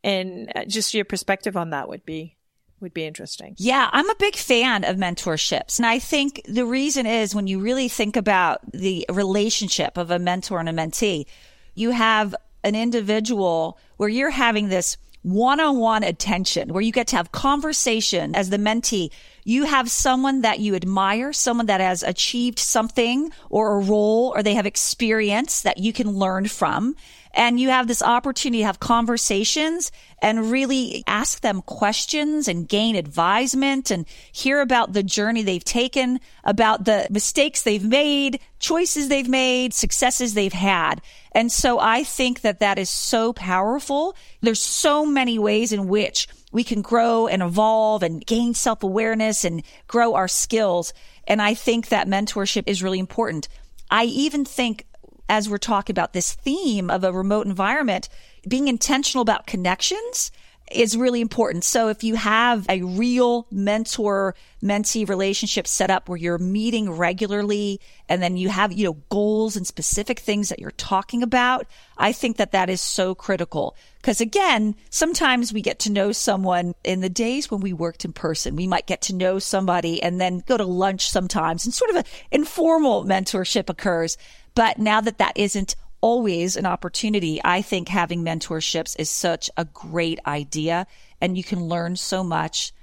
And 0.04 0.52
uh, 0.56 0.64
just 0.66 0.94
your 0.94 1.04
perspective 1.04 1.58
on 1.58 1.72
that 1.72 1.90
would 1.90 2.06
be 2.06 2.38
would 2.80 2.94
be 2.94 3.06
interesting. 3.06 3.56
Yeah, 3.58 3.90
I'm 3.92 4.10
a 4.10 4.16
big 4.20 4.36
fan 4.36 4.84
of 4.84 4.98
mentorships. 4.98 5.80
And 5.80 5.86
I 5.86 6.00
think 6.00 6.42
the 6.48 6.66
reason 6.66 7.08
is 7.08 7.34
when 7.34 7.48
you 7.48 7.60
really 7.60 7.88
think 7.88 8.16
about 8.16 8.60
the 8.72 9.06
relationship 9.10 9.98
of 9.98 10.12
a 10.12 10.20
mentor 10.20 10.60
and 10.60 10.70
a 10.70 10.74
mentee, 10.74 11.26
you 11.74 11.90
have 11.90 12.36
an 12.64 12.76
individual 12.76 13.80
where 13.98 14.10
you're 14.10 14.30
having 14.30 14.70
this 14.70 14.98
one-on-one 15.28 16.04
attention 16.04 16.74
where 16.74 16.82
you 16.82 16.92
get 16.92 17.08
to 17.08 17.18
have 17.18 17.32
conversation 17.32 18.34
as 18.34 18.50
the 18.50 18.58
mentee. 18.58 19.12
You 19.44 19.66
have 19.66 19.92
someone 19.92 20.42
that 20.42 20.60
you 20.60 20.76
admire, 20.76 21.34
someone 21.34 21.66
that 21.66 21.82
has 21.82 22.02
achieved 22.02 22.60
something 22.60 23.32
or 23.50 23.76
a 23.76 23.84
role 23.84 24.32
or 24.36 24.42
they 24.42 24.54
have 24.54 24.66
experience 24.66 25.62
that 25.62 25.78
you 25.78 25.92
can 25.92 26.12
learn 26.12 26.48
from 26.48 26.96
and 27.38 27.60
you 27.60 27.70
have 27.70 27.88
this 27.88 28.02
opportunity 28.02 28.62
to 28.62 28.66
have 28.66 28.80
conversations 28.80 29.92
and 30.24 30.52
really 30.52 31.04
ask 31.06 31.42
them 31.42 31.62
questions 31.62 32.48
and 32.48 32.68
gain 32.68 32.96
advisement 32.96 33.92
and 33.92 34.08
hear 34.32 34.60
about 34.60 34.94
the 34.94 35.04
journey 35.04 35.44
they've 35.44 35.64
taken, 35.64 36.20
about 36.44 36.86
the 36.86 37.06
mistakes 37.12 37.62
they've 37.62 37.84
made, 37.84 38.40
choices 38.58 39.08
they've 39.08 39.30
made, 39.30 39.76
successes 39.76 40.34
they've 40.34 40.52
had. 40.52 41.00
And 41.32 41.52
so 41.52 41.80
I 41.80 42.04
think 42.04 42.42
that 42.42 42.60
that 42.60 42.80
is 42.80 42.90
so 42.90 43.34
powerful. 43.34 44.16
There's 44.42 44.62
so 44.62 45.06
many 45.06 45.38
ways 45.38 45.72
in 45.72 45.88
which 45.88 46.28
we 46.52 46.64
can 46.64 46.82
grow 46.82 47.28
and 47.28 47.44
evolve 47.44 48.02
and 48.02 48.26
gain 48.26 48.56
self 48.56 48.82
awareness 48.82 49.46
and 49.46 49.62
grow 49.86 50.16
our 50.16 50.28
skills. 50.28 50.92
And 51.28 51.40
I 51.40 51.54
think 51.54 51.90
that 51.90 52.08
mentorship 52.08 52.64
is 52.66 52.82
really 52.82 52.98
important. 52.98 53.48
I 53.92 54.06
even 54.06 54.44
think 54.44 54.87
as 55.30 55.50
we're 55.50 55.58
talking 55.58 55.94
about 55.94 56.14
this 56.14 56.34
theme 56.34 56.90
of 56.90 57.04
a 57.04 57.12
remote 57.12 57.48
environment, 57.48 58.10
being 58.48 58.68
intentional 58.68 59.22
about 59.22 59.48
connections 59.48 60.32
is 60.72 60.98
really 60.98 61.22
important. 61.22 61.64
So 61.64 61.88
if 61.88 62.04
you 62.04 62.16
have 62.16 62.66
a 62.70 62.82
real 62.82 63.48
mentor 63.52 64.36
mentee 64.62 65.08
relationship 65.08 65.68
set 65.68 65.90
up 65.90 66.10
where 66.10 66.18
you're 66.18 66.38
meeting 66.38 66.90
regularly 66.92 67.80
and 68.10 68.22
then 68.22 68.38
you 68.38 68.50
have, 68.50 68.74
you 68.74 68.86
know, 68.86 68.98
goals 69.10 69.56
and 69.56 69.66
specific 69.66 70.20
things 70.20 70.50
that 70.50 70.60
you're 70.60 70.72
talking 70.72 71.24
about, 71.24 71.68
I 71.98 72.12
think 72.12 72.38
that 72.38 72.52
that 72.52 72.70
is 72.70 72.82
so 72.82 73.16
critical. 73.16 73.76
Cause 74.04 74.20
again, 74.20 74.76
sometimes 74.90 75.54
we 75.54 75.62
get 75.62 75.80
to 75.80 75.92
know 75.92 76.12
someone 76.12 76.74
in 76.84 77.02
the 77.02 77.10
days 77.10 77.50
when 77.50 77.62
we 77.62 77.74
worked 77.74 78.04
in 78.04 78.14
person. 78.14 78.56
We 78.56 78.68
might 78.68 78.88
get 78.88 79.02
to 79.04 79.16
know 79.16 79.40
somebody 79.40 80.02
and 80.02 80.20
then 80.20 80.44
go 80.46 80.58
to 80.58 80.66
lunch 80.66 81.10
sometimes 81.10 81.66
and 81.66 81.74
sort 81.74 81.92
of 81.92 81.98
an 81.98 82.06
informal 82.32 83.06
mentorship 83.06 83.70
occurs. 83.70 84.18
But 84.58 84.80
now 84.80 85.02
that 85.02 85.20
that 85.20 85.38
isn't 85.38 85.76
always 86.02 86.56
an 86.56 86.66
opportunity, 86.66 87.40
I 87.46 87.62
think 87.62 87.90
having 87.90 88.24
mentorships 88.24 88.96
is 88.98 89.08
such 89.08 89.52
a 89.56 89.66
great 89.66 90.20
idea. 90.26 90.88
And 91.22 91.38
you 91.38 91.44
can 91.44 91.66
learn 91.66 91.96
so 91.96 92.24
much 92.24 92.74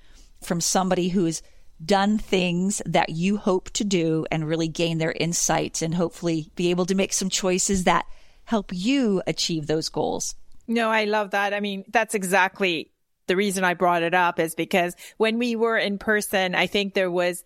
from 0.40 0.60
somebody 0.60 1.08
who 1.08 1.26
is 1.26 1.42
done 1.84 2.16
things 2.16 2.80
that 2.86 3.08
you 3.08 3.38
hope 3.38 3.70
to 3.70 3.82
do 3.82 4.24
and 4.30 4.46
really 4.46 4.68
gain 4.68 4.98
their 4.98 5.10
insights 5.10 5.82
and 5.82 5.96
hopefully 5.96 6.48
be 6.54 6.70
able 6.70 6.86
to 6.86 6.94
make 6.94 7.12
some 7.12 7.28
choices 7.28 7.82
that 7.84 8.06
help 8.44 8.70
you 8.72 9.20
achieve 9.26 9.66
those 9.66 9.88
goals. 9.88 10.36
No, 10.68 10.90
I 10.90 11.06
love 11.06 11.32
that. 11.32 11.52
I 11.52 11.58
mean, 11.58 11.82
that's 11.88 12.14
exactly 12.14 12.92
the 13.26 13.34
reason 13.34 13.64
I 13.64 13.74
brought 13.74 14.04
it 14.04 14.14
up 14.14 14.38
is 14.38 14.54
because 14.54 14.94
when 15.16 15.38
we 15.38 15.56
were 15.56 15.76
in 15.76 15.98
person, 15.98 16.54
I 16.54 16.68
think 16.68 16.94
there 16.94 17.10
was 17.10 17.42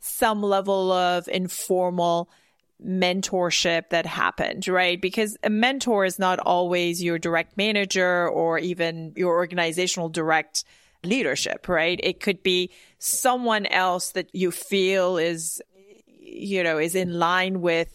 some 0.00 0.42
level 0.42 0.92
of 0.92 1.28
informal 1.28 2.28
mentorship 2.84 3.90
that 3.90 4.06
happened, 4.06 4.66
right? 4.68 5.00
Because 5.00 5.36
a 5.42 5.50
mentor 5.50 6.04
is 6.04 6.18
not 6.18 6.38
always 6.38 7.02
your 7.02 7.18
direct 7.18 7.56
manager 7.56 8.28
or 8.28 8.58
even 8.58 9.12
your 9.16 9.34
organizational 9.34 10.08
direct 10.08 10.64
leadership, 11.04 11.68
right? 11.68 11.98
It 12.02 12.20
could 12.20 12.42
be 12.42 12.70
someone 12.98 13.66
else 13.66 14.12
that 14.12 14.34
you 14.34 14.50
feel 14.50 15.16
is, 15.16 15.62
you 16.18 16.62
know, 16.62 16.78
is 16.78 16.94
in 16.94 17.18
line 17.18 17.60
with 17.60 17.88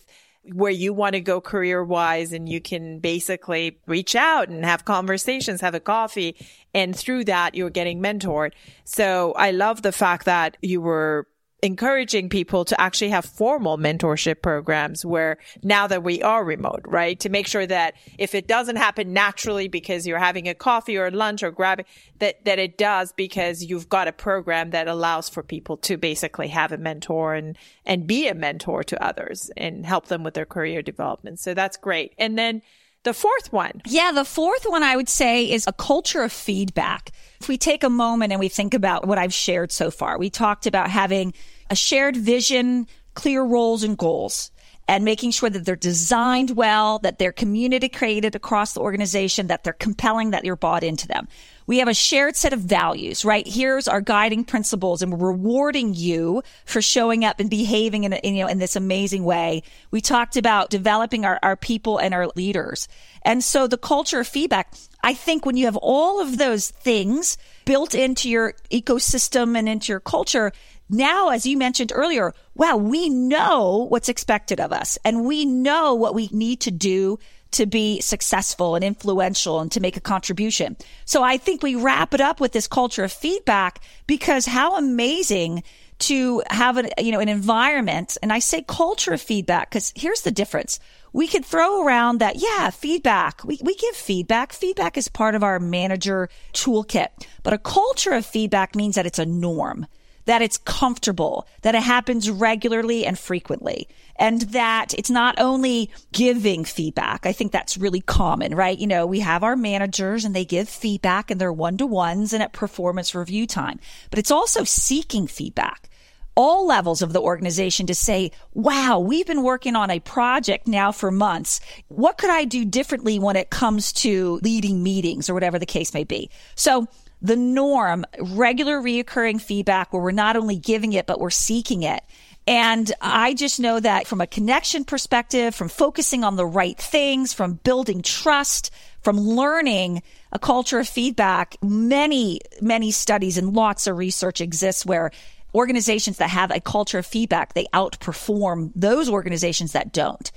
where 0.53 0.71
you 0.71 0.93
want 0.93 1.13
to 1.13 1.21
go 1.21 1.41
career 1.41 1.83
wise 1.83 2.31
and 2.31 2.47
you 2.47 2.61
can 2.61 2.99
basically 2.99 3.79
reach 3.87 4.15
out 4.15 4.47
and 4.47 4.63
have 4.63 4.85
conversations, 4.85 5.61
have 5.61 5.73
a 5.73 5.79
coffee. 5.79 6.35
And 6.73 6.95
through 6.95 7.25
that, 7.25 7.55
you're 7.55 7.69
getting 7.69 8.01
mentored. 8.01 8.51
So 8.83 9.33
I 9.33 9.51
love 9.51 9.81
the 9.81 9.91
fact 9.91 10.25
that 10.25 10.57
you 10.61 10.81
were 10.81 11.27
encouraging 11.65 12.29
people 12.29 12.63
to 12.63 12.79
actually 12.79 13.09
have 13.09 13.25
formal 13.25 13.77
mentorship 13.77 14.41
programs 14.41 15.03
where 15.03 15.37
now 15.63 15.87
that 15.87 16.03
we 16.03 16.21
are 16.21 16.45
remote, 16.45 16.81
right? 16.85 17.19
To 17.21 17.29
make 17.29 17.47
sure 17.47 17.65
that 17.65 17.95
if 18.17 18.35
it 18.35 18.47
doesn't 18.47 18.75
happen 18.75 19.11
naturally 19.11 19.67
because 19.67 20.05
you're 20.05 20.19
having 20.19 20.47
a 20.47 20.53
coffee 20.53 20.95
or 20.95 21.09
lunch 21.11 21.43
or 21.43 21.51
grabbing 21.51 21.85
that, 22.19 22.45
that 22.45 22.59
it 22.59 22.77
does 22.77 23.11
because 23.11 23.63
you've 23.63 23.89
got 23.89 24.07
a 24.07 24.13
program 24.13 24.69
that 24.69 24.87
allows 24.87 25.27
for 25.27 25.43
people 25.43 25.77
to 25.77 25.97
basically 25.97 26.49
have 26.49 26.71
a 26.71 26.77
mentor 26.77 27.33
and, 27.33 27.57
and 27.85 28.07
be 28.07 28.27
a 28.27 28.35
mentor 28.35 28.83
to 28.83 29.03
others 29.03 29.49
and 29.57 29.85
help 29.85 30.05
them 30.05 30.23
with 30.23 30.35
their 30.35 30.45
career 30.45 30.81
development. 30.81 31.39
So 31.39 31.53
that's 31.53 31.77
great. 31.77 32.13
And 32.17 32.37
then 32.37 32.61
the 33.05 33.13
fourth 33.13 33.53
one. 33.53 33.81
Yeah, 33.85 34.11
the 34.11 34.25
fourth 34.25 34.65
one 34.65 34.81
I 34.81 34.95
would 34.95 35.09
say 35.09 35.49
is 35.49 35.65
a 35.67 35.73
culture 35.73 36.23
of 36.23 36.31
feedback. 36.31 37.11
If 37.39 37.47
we 37.47 37.57
take 37.57 37.83
a 37.83 37.89
moment 37.89 38.31
and 38.31 38.39
we 38.39 38.49
think 38.49 38.73
about 38.73 39.07
what 39.07 39.19
I've 39.19 39.33
shared 39.33 39.71
so 39.71 39.91
far, 39.91 40.17
we 40.17 40.31
talked 40.31 40.65
about 40.65 40.89
having 40.89 41.33
a 41.69 41.75
shared 41.75 42.15
vision, 42.17 42.87
clear 43.13 43.43
roles 43.43 43.83
and 43.83 43.97
goals 43.97 44.51
and 44.87 45.03
making 45.03 45.31
sure 45.31 45.49
that 45.49 45.65
they're 45.65 45.75
designed 45.75 46.51
well, 46.51 46.99
that 46.99 47.17
they're 47.17 47.31
community 47.31 47.89
created 47.89 48.35
across 48.35 48.73
the 48.73 48.81
organization, 48.81 49.47
that 49.47 49.63
they're 49.63 49.73
compelling, 49.73 50.31
that 50.31 50.45
you're 50.45 50.55
bought 50.55 50.83
into 50.83 51.07
them. 51.07 51.27
We 51.65 51.79
have 51.79 51.87
a 51.87 51.95
shared 51.95 52.35
set 52.35 52.53
of 52.53 52.59
values, 52.59 53.25
right? 53.25 53.47
Here's 53.47 53.87
our 53.87 54.01
guiding 54.01 54.43
principles 54.43 55.01
and 55.01 55.11
we're 55.11 55.31
rewarding 55.31 55.95
you 55.95 56.43
for 56.65 56.83
showing 56.83 57.25
up 57.25 57.39
and 57.39 57.49
behaving 57.49 58.03
in, 58.03 58.13
in, 58.13 58.35
you 58.35 58.43
know, 58.43 58.49
in 58.49 58.59
this 58.59 58.75
amazing 58.75 59.23
way. 59.23 59.63
We 59.89 60.01
talked 60.01 60.37
about 60.37 60.69
developing 60.69 61.25
our, 61.25 61.39
our 61.41 61.55
people 61.55 61.97
and 61.97 62.13
our 62.13 62.27
leaders. 62.35 62.87
And 63.23 63.43
so 63.43 63.65
the 63.65 63.79
culture 63.79 64.19
of 64.19 64.27
feedback, 64.27 64.75
I 65.03 65.15
think 65.15 65.47
when 65.47 65.57
you 65.57 65.65
have 65.65 65.77
all 65.77 66.21
of 66.21 66.37
those 66.37 66.69
things 66.69 67.39
built 67.65 67.95
into 67.95 68.29
your 68.29 68.53
ecosystem 68.69 69.57
and 69.57 69.67
into 69.67 69.91
your 69.91 69.99
culture, 69.99 70.51
now, 70.89 71.29
as 71.29 71.45
you 71.45 71.57
mentioned 71.57 71.91
earlier, 71.95 72.33
wow, 72.53 72.77
we 72.77 73.09
know 73.09 73.87
what's 73.89 74.09
expected 74.09 74.59
of 74.59 74.71
us 74.71 74.97
and 75.03 75.25
we 75.25 75.45
know 75.45 75.95
what 75.95 76.13
we 76.13 76.29
need 76.31 76.61
to 76.61 76.71
do 76.71 77.19
to 77.51 77.65
be 77.65 78.01
successful 78.01 78.75
and 78.75 78.83
influential 78.83 79.61
and 79.61 79.71
to 79.71 79.79
make 79.79 79.97
a 79.97 80.01
contribution. 80.01 80.75
So 81.05 81.23
I 81.23 81.37
think 81.37 81.63
we 81.63 81.75
wrap 81.75 82.13
it 82.13 82.21
up 82.21 82.39
with 82.39 82.51
this 82.51 82.67
culture 82.67 83.03
of 83.03 83.11
feedback 83.11 83.81
because 84.07 84.45
how 84.45 84.77
amazing 84.77 85.63
to 85.97 86.43
have 86.49 86.75
an, 86.75 86.89
you 86.97 87.11
know, 87.11 87.21
an 87.21 87.29
environment. 87.29 88.17
And 88.21 88.33
I 88.33 88.39
say 88.39 88.63
culture 88.67 89.13
of 89.13 89.21
feedback 89.21 89.69
because 89.69 89.93
here's 89.95 90.21
the 90.21 90.31
difference. 90.31 90.79
We 91.13 91.27
could 91.27 91.45
throw 91.45 91.85
around 91.85 92.19
that, 92.19 92.35
yeah, 92.35 92.69
feedback. 92.69 93.43
We, 93.45 93.57
we 93.63 93.75
give 93.75 93.95
feedback. 93.95 94.51
Feedback 94.51 94.97
is 94.97 95.07
part 95.07 95.33
of 95.35 95.43
our 95.43 95.57
manager 95.57 96.29
toolkit, 96.53 97.07
but 97.41 97.53
a 97.53 97.57
culture 97.57 98.11
of 98.11 98.25
feedback 98.25 98.75
means 98.75 98.95
that 98.95 99.05
it's 99.05 99.19
a 99.19 99.25
norm 99.25 99.87
that 100.25 100.41
it's 100.41 100.57
comfortable, 100.57 101.47
that 101.61 101.75
it 101.75 101.83
happens 101.83 102.29
regularly 102.29 103.05
and 103.05 103.17
frequently, 103.17 103.87
and 104.17 104.41
that 104.41 104.93
it's 104.97 105.09
not 105.09 105.35
only 105.39 105.89
giving 106.11 106.65
feedback. 106.65 107.25
I 107.25 107.31
think 107.31 107.51
that's 107.51 107.77
really 107.77 108.01
common, 108.01 108.55
right? 108.55 108.77
You 108.77 108.87
know, 108.87 109.05
we 109.05 109.19
have 109.19 109.43
our 109.43 109.55
managers 109.55 110.25
and 110.25 110.35
they 110.35 110.45
give 110.45 110.69
feedback 110.69 111.31
and 111.31 111.39
they're 111.39 111.53
one 111.53 111.77
to 111.77 111.85
ones 111.85 112.33
and 112.33 112.41
at 112.41 112.53
performance 112.53 113.15
review 113.15 113.47
time, 113.47 113.79
but 114.09 114.19
it's 114.19 114.31
also 114.31 114.63
seeking 114.63 115.27
feedback 115.27 115.89
all 116.35 116.67
levels 116.67 117.01
of 117.01 117.13
the 117.13 117.21
organization 117.21 117.87
to 117.87 117.95
say, 117.95 118.31
wow, 118.53 118.99
we've 118.99 119.25
been 119.25 119.43
working 119.43 119.75
on 119.75 119.89
a 119.89 119.99
project 120.01 120.67
now 120.67 120.91
for 120.91 121.09
months. 121.09 121.61
What 121.87 122.17
could 122.17 122.29
I 122.29 122.43
do 122.43 122.65
differently 122.65 123.19
when 123.19 123.37
it 123.37 123.49
comes 123.49 123.93
to 123.93 124.39
leading 124.43 124.83
meetings 124.83 125.29
or 125.29 125.33
whatever 125.33 125.57
the 125.57 125.65
case 125.65 125.93
may 125.93 126.03
be? 126.03 126.29
So 126.55 126.87
the 127.21 127.35
norm, 127.35 128.05
regular 128.19 128.79
reoccurring 128.79 129.41
feedback 129.41 129.91
where 129.91 130.01
we're 130.01 130.11
not 130.11 130.35
only 130.35 130.57
giving 130.57 130.93
it, 130.93 131.05
but 131.05 131.19
we're 131.19 131.29
seeking 131.29 131.83
it. 131.83 132.03
And 132.47 132.91
I 133.01 133.33
just 133.33 133.59
know 133.59 133.79
that 133.79 134.05
from 134.05 134.21
a 134.21 134.27
connection 134.27 134.85
perspective, 134.85 135.55
from 135.55 135.67
focusing 135.67 136.23
on 136.23 136.35
the 136.35 136.45
right 136.45 136.77
things, 136.77 137.33
from 137.33 137.55
building 137.63 138.03
trust, 138.03 138.69
from 139.01 139.19
learning 139.19 140.03
a 140.31 140.37
culture 140.37 140.79
of 140.79 140.87
feedback, 140.87 141.57
many, 141.63 142.41
many 142.61 142.91
studies 142.91 143.37
and 143.37 143.53
lots 143.53 143.87
of 143.87 143.97
research 143.97 144.41
exists 144.41 144.85
where 144.85 145.11
organizations 145.55 146.17
that 146.17 146.29
have 146.29 146.51
a 146.51 146.59
culture 146.59 146.99
of 146.99 147.05
feedback, 147.05 147.53
they 147.53 147.65
outperform 147.73 148.71
those 148.75 149.09
organizations 149.09 149.71
that 149.71 149.91
don't. 149.91 150.31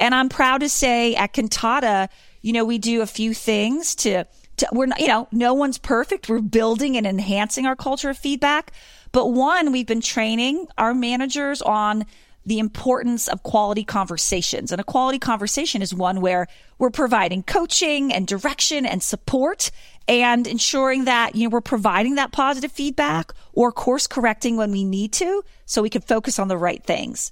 And 0.00 0.14
I'm 0.14 0.28
proud 0.28 0.62
to 0.62 0.68
say 0.68 1.14
at 1.14 1.32
Kantata, 1.32 2.08
you 2.40 2.52
know, 2.52 2.64
we 2.64 2.78
do 2.78 3.02
a 3.02 3.06
few 3.06 3.34
things 3.34 3.94
to 3.96 4.24
we're 4.72 4.86
not, 4.86 5.00
you 5.00 5.08
know, 5.08 5.28
no 5.32 5.54
one's 5.54 5.78
perfect. 5.78 6.28
We're 6.28 6.40
building 6.40 6.96
and 6.96 7.06
enhancing 7.06 7.66
our 7.66 7.76
culture 7.76 8.10
of 8.10 8.18
feedback. 8.18 8.72
But 9.12 9.28
one, 9.28 9.72
we've 9.72 9.86
been 9.86 10.00
training 10.00 10.66
our 10.78 10.94
managers 10.94 11.62
on 11.62 12.06
the 12.44 12.58
importance 12.58 13.28
of 13.28 13.42
quality 13.42 13.84
conversations. 13.84 14.72
And 14.72 14.80
a 14.80 14.84
quality 14.84 15.18
conversation 15.18 15.80
is 15.82 15.94
one 15.94 16.20
where 16.20 16.48
we're 16.78 16.90
providing 16.90 17.42
coaching 17.42 18.12
and 18.12 18.26
direction 18.26 18.84
and 18.84 19.02
support 19.02 19.70
and 20.08 20.46
ensuring 20.46 21.04
that, 21.04 21.36
you 21.36 21.44
know, 21.44 21.50
we're 21.50 21.60
providing 21.60 22.16
that 22.16 22.32
positive 22.32 22.72
feedback 22.72 23.32
or 23.52 23.70
course 23.70 24.06
correcting 24.06 24.56
when 24.56 24.72
we 24.72 24.82
need 24.82 25.12
to 25.14 25.44
so 25.66 25.82
we 25.82 25.90
can 25.90 26.02
focus 26.02 26.38
on 26.38 26.48
the 26.48 26.56
right 26.56 26.82
things. 26.82 27.30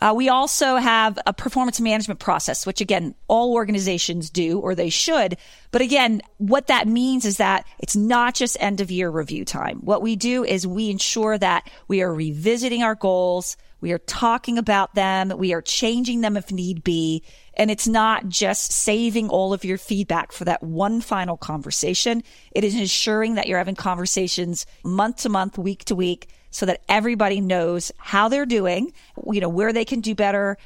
Uh, 0.00 0.12
we 0.14 0.28
also 0.28 0.76
have 0.76 1.18
a 1.26 1.32
performance 1.32 1.80
management 1.80 2.20
process, 2.20 2.66
which 2.66 2.80
again, 2.80 3.14
all 3.28 3.54
organizations 3.54 4.30
do 4.30 4.58
or 4.58 4.74
they 4.74 4.90
should. 4.90 5.36
But 5.70 5.80
again, 5.80 6.22
what 6.38 6.66
that 6.66 6.86
means 6.86 7.24
is 7.24 7.38
that 7.38 7.66
it's 7.78 7.96
not 7.96 8.34
just 8.34 8.56
end 8.60 8.80
of 8.80 8.90
year 8.90 9.10
review 9.10 9.44
time. 9.44 9.78
What 9.78 10.02
we 10.02 10.16
do 10.16 10.44
is 10.44 10.66
we 10.66 10.90
ensure 10.90 11.38
that 11.38 11.68
we 11.88 12.02
are 12.02 12.12
revisiting 12.12 12.82
our 12.82 12.94
goals. 12.94 13.56
We 13.80 13.92
are 13.92 13.98
talking 13.98 14.58
about 14.58 14.94
them. 14.94 15.32
We 15.36 15.52
are 15.52 15.62
changing 15.62 16.20
them 16.20 16.36
if 16.36 16.50
need 16.50 16.82
be. 16.82 17.22
And 17.54 17.70
it's 17.70 17.86
not 17.86 18.28
just 18.28 18.72
saving 18.72 19.28
all 19.28 19.52
of 19.52 19.64
your 19.64 19.78
feedback 19.78 20.32
for 20.32 20.44
that 20.44 20.62
one 20.62 21.00
final 21.00 21.36
conversation. 21.36 22.22
It 22.52 22.64
is 22.64 22.74
ensuring 22.74 23.34
that 23.36 23.46
you're 23.46 23.58
having 23.58 23.76
conversations 23.76 24.66
month 24.82 25.18
to 25.18 25.28
month, 25.28 25.56
week 25.56 25.84
to 25.86 25.94
week 25.94 26.28
so 26.56 26.64
that 26.64 26.80
everybody 26.88 27.38
knows 27.38 27.92
how 27.98 28.30
they're 28.30 28.46
doing, 28.46 28.90
you 29.30 29.42
know, 29.42 29.48
where 29.48 29.74
they 29.74 29.84
can 29.84 30.00
do 30.00 30.14
better 30.14 30.56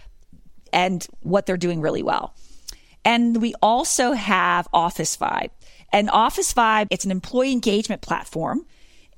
and 0.72 1.05
what 1.22 1.46
they're 1.46 1.57
doing 1.57 1.81
really 1.81 2.05
well. 2.05 2.33
And 3.05 3.42
we 3.42 3.55
also 3.61 4.12
have 4.12 4.68
Office 4.72 5.16
Vibe. 5.16 5.50
And 5.92 6.09
Office 6.09 6.55
Vibe, 6.55 6.87
it's 6.90 7.05
an 7.05 7.11
employee 7.11 7.50
engagement 7.50 8.03
platform 8.03 8.66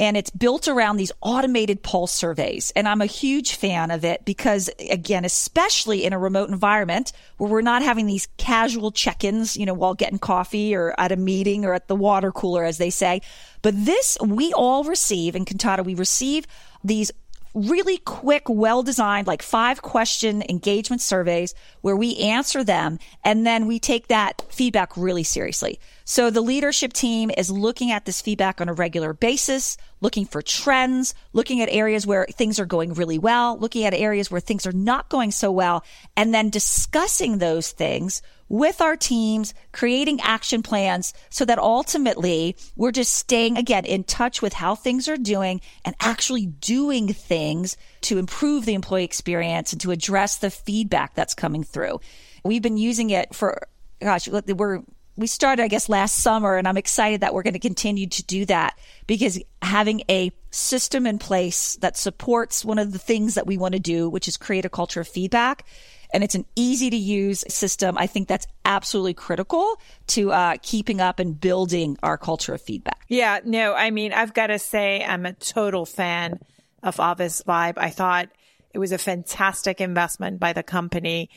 and 0.02 0.16
it's 0.16 0.30
built 0.30 0.66
around 0.66 0.96
these 0.96 1.12
automated 1.20 1.80
pulse 1.80 2.10
surveys. 2.10 2.72
And 2.74 2.88
I'm 2.88 3.00
a 3.00 3.06
huge 3.06 3.54
fan 3.54 3.92
of 3.92 4.04
it 4.04 4.24
because 4.24 4.68
again, 4.90 5.24
especially 5.24 6.04
in 6.04 6.12
a 6.12 6.18
remote 6.18 6.50
environment 6.50 7.12
where 7.36 7.48
we're 7.48 7.60
not 7.60 7.82
having 7.82 8.06
these 8.06 8.26
casual 8.36 8.90
check-ins, 8.90 9.56
you 9.56 9.64
know, 9.64 9.74
while 9.74 9.94
getting 9.94 10.18
coffee 10.18 10.74
or 10.74 10.92
at 10.98 11.12
a 11.12 11.16
meeting 11.16 11.64
or 11.64 11.72
at 11.72 11.86
the 11.86 11.94
water 11.94 12.32
cooler, 12.32 12.64
as 12.64 12.78
they 12.78 12.90
say. 12.90 13.20
But 13.62 13.74
this, 13.76 14.18
we 14.20 14.52
all 14.52 14.82
receive 14.82 15.36
in 15.36 15.44
Kantata, 15.44 15.84
we 15.84 15.94
receive 15.94 16.48
these 16.82 17.12
really 17.54 17.98
quick, 17.98 18.48
well 18.48 18.82
designed, 18.82 19.26
like 19.26 19.42
five 19.42 19.82
question 19.82 20.42
engagement 20.48 21.02
surveys 21.02 21.54
where 21.80 21.96
we 21.96 22.16
answer 22.18 22.64
them 22.64 22.98
and 23.24 23.46
then 23.46 23.66
we 23.66 23.78
take 23.78 24.08
that 24.08 24.42
feedback 24.50 24.96
really 24.96 25.22
seriously. 25.22 25.78
So 26.04 26.30
the 26.30 26.40
leadership 26.40 26.92
team 26.92 27.30
is 27.36 27.50
looking 27.50 27.90
at 27.90 28.04
this 28.04 28.20
feedback 28.20 28.60
on 28.60 28.68
a 28.68 28.72
regular 28.72 29.12
basis, 29.12 29.76
looking 30.00 30.26
for 30.26 30.42
trends, 30.42 31.14
looking 31.32 31.60
at 31.60 31.68
areas 31.70 32.06
where 32.06 32.26
things 32.26 32.58
are 32.58 32.66
going 32.66 32.94
really 32.94 33.18
well, 33.18 33.58
looking 33.58 33.84
at 33.84 33.94
areas 33.94 34.30
where 34.30 34.40
things 34.40 34.66
are 34.66 34.72
not 34.72 35.08
going 35.08 35.30
so 35.30 35.52
well, 35.52 35.84
and 36.16 36.34
then 36.34 36.50
discussing 36.50 37.38
those 37.38 37.70
things 37.70 38.22
with 38.52 38.82
our 38.82 38.96
teams, 38.96 39.54
creating 39.72 40.20
action 40.20 40.62
plans 40.62 41.14
so 41.30 41.42
that 41.42 41.58
ultimately 41.58 42.54
we're 42.76 42.92
just 42.92 43.14
staying 43.14 43.56
again 43.56 43.86
in 43.86 44.04
touch 44.04 44.42
with 44.42 44.52
how 44.52 44.74
things 44.74 45.08
are 45.08 45.16
doing 45.16 45.58
and 45.86 45.96
actually 46.00 46.44
doing 46.44 47.08
things 47.14 47.78
to 48.02 48.18
improve 48.18 48.66
the 48.66 48.74
employee 48.74 49.04
experience 49.04 49.72
and 49.72 49.80
to 49.80 49.90
address 49.90 50.36
the 50.36 50.50
feedback 50.50 51.14
that's 51.14 51.32
coming 51.32 51.64
through. 51.64 51.98
We've 52.44 52.60
been 52.60 52.76
using 52.76 53.08
it 53.08 53.34
for, 53.34 53.66
gosh, 54.02 54.28
we're 54.28 54.82
we 55.16 55.26
started, 55.26 55.62
I 55.62 55.68
guess, 55.68 55.88
last 55.90 56.16
summer, 56.16 56.56
and 56.56 56.66
I'm 56.66 56.78
excited 56.78 57.20
that 57.20 57.34
we're 57.34 57.42
going 57.42 57.52
to 57.52 57.60
continue 57.60 58.06
to 58.06 58.22
do 58.24 58.46
that 58.46 58.78
because 59.06 59.38
having 59.60 60.02
a 60.10 60.32
system 60.50 61.06
in 61.06 61.18
place 61.18 61.76
that 61.76 61.98
supports 61.98 62.64
one 62.64 62.78
of 62.78 62.92
the 62.92 62.98
things 62.98 63.34
that 63.34 63.46
we 63.46 63.58
want 63.58 63.74
to 63.74 63.80
do, 63.80 64.08
which 64.08 64.26
is 64.26 64.38
create 64.38 64.64
a 64.64 64.70
culture 64.70 65.02
of 65.02 65.08
feedback, 65.08 65.66
and 66.12 66.22
it's 66.22 66.34
an 66.34 66.44
easy 66.56 66.90
to 66.90 66.96
use 66.96 67.44
system. 67.48 67.96
I 67.98 68.06
think 68.06 68.28
that's 68.28 68.46
absolutely 68.64 69.14
critical 69.14 69.80
to 70.08 70.32
uh, 70.32 70.56
keeping 70.62 71.00
up 71.00 71.18
and 71.18 71.40
building 71.40 71.96
our 72.02 72.18
culture 72.18 72.54
of 72.54 72.60
feedback. 72.60 73.04
Yeah, 73.08 73.40
no, 73.44 73.74
I 73.74 73.90
mean, 73.90 74.12
I've 74.12 74.34
got 74.34 74.48
to 74.48 74.58
say, 74.58 75.04
I'm 75.04 75.26
a 75.26 75.32
total 75.32 75.86
fan 75.86 76.38
of 76.82 77.00
Office 77.00 77.42
Vibe. 77.46 77.74
I 77.76 77.90
thought 77.90 78.28
it 78.72 78.78
was 78.78 78.92
a 78.92 78.98
fantastic 78.98 79.80
investment 79.80 80.40
by 80.40 80.52
the 80.52 80.62
company. 80.62 81.30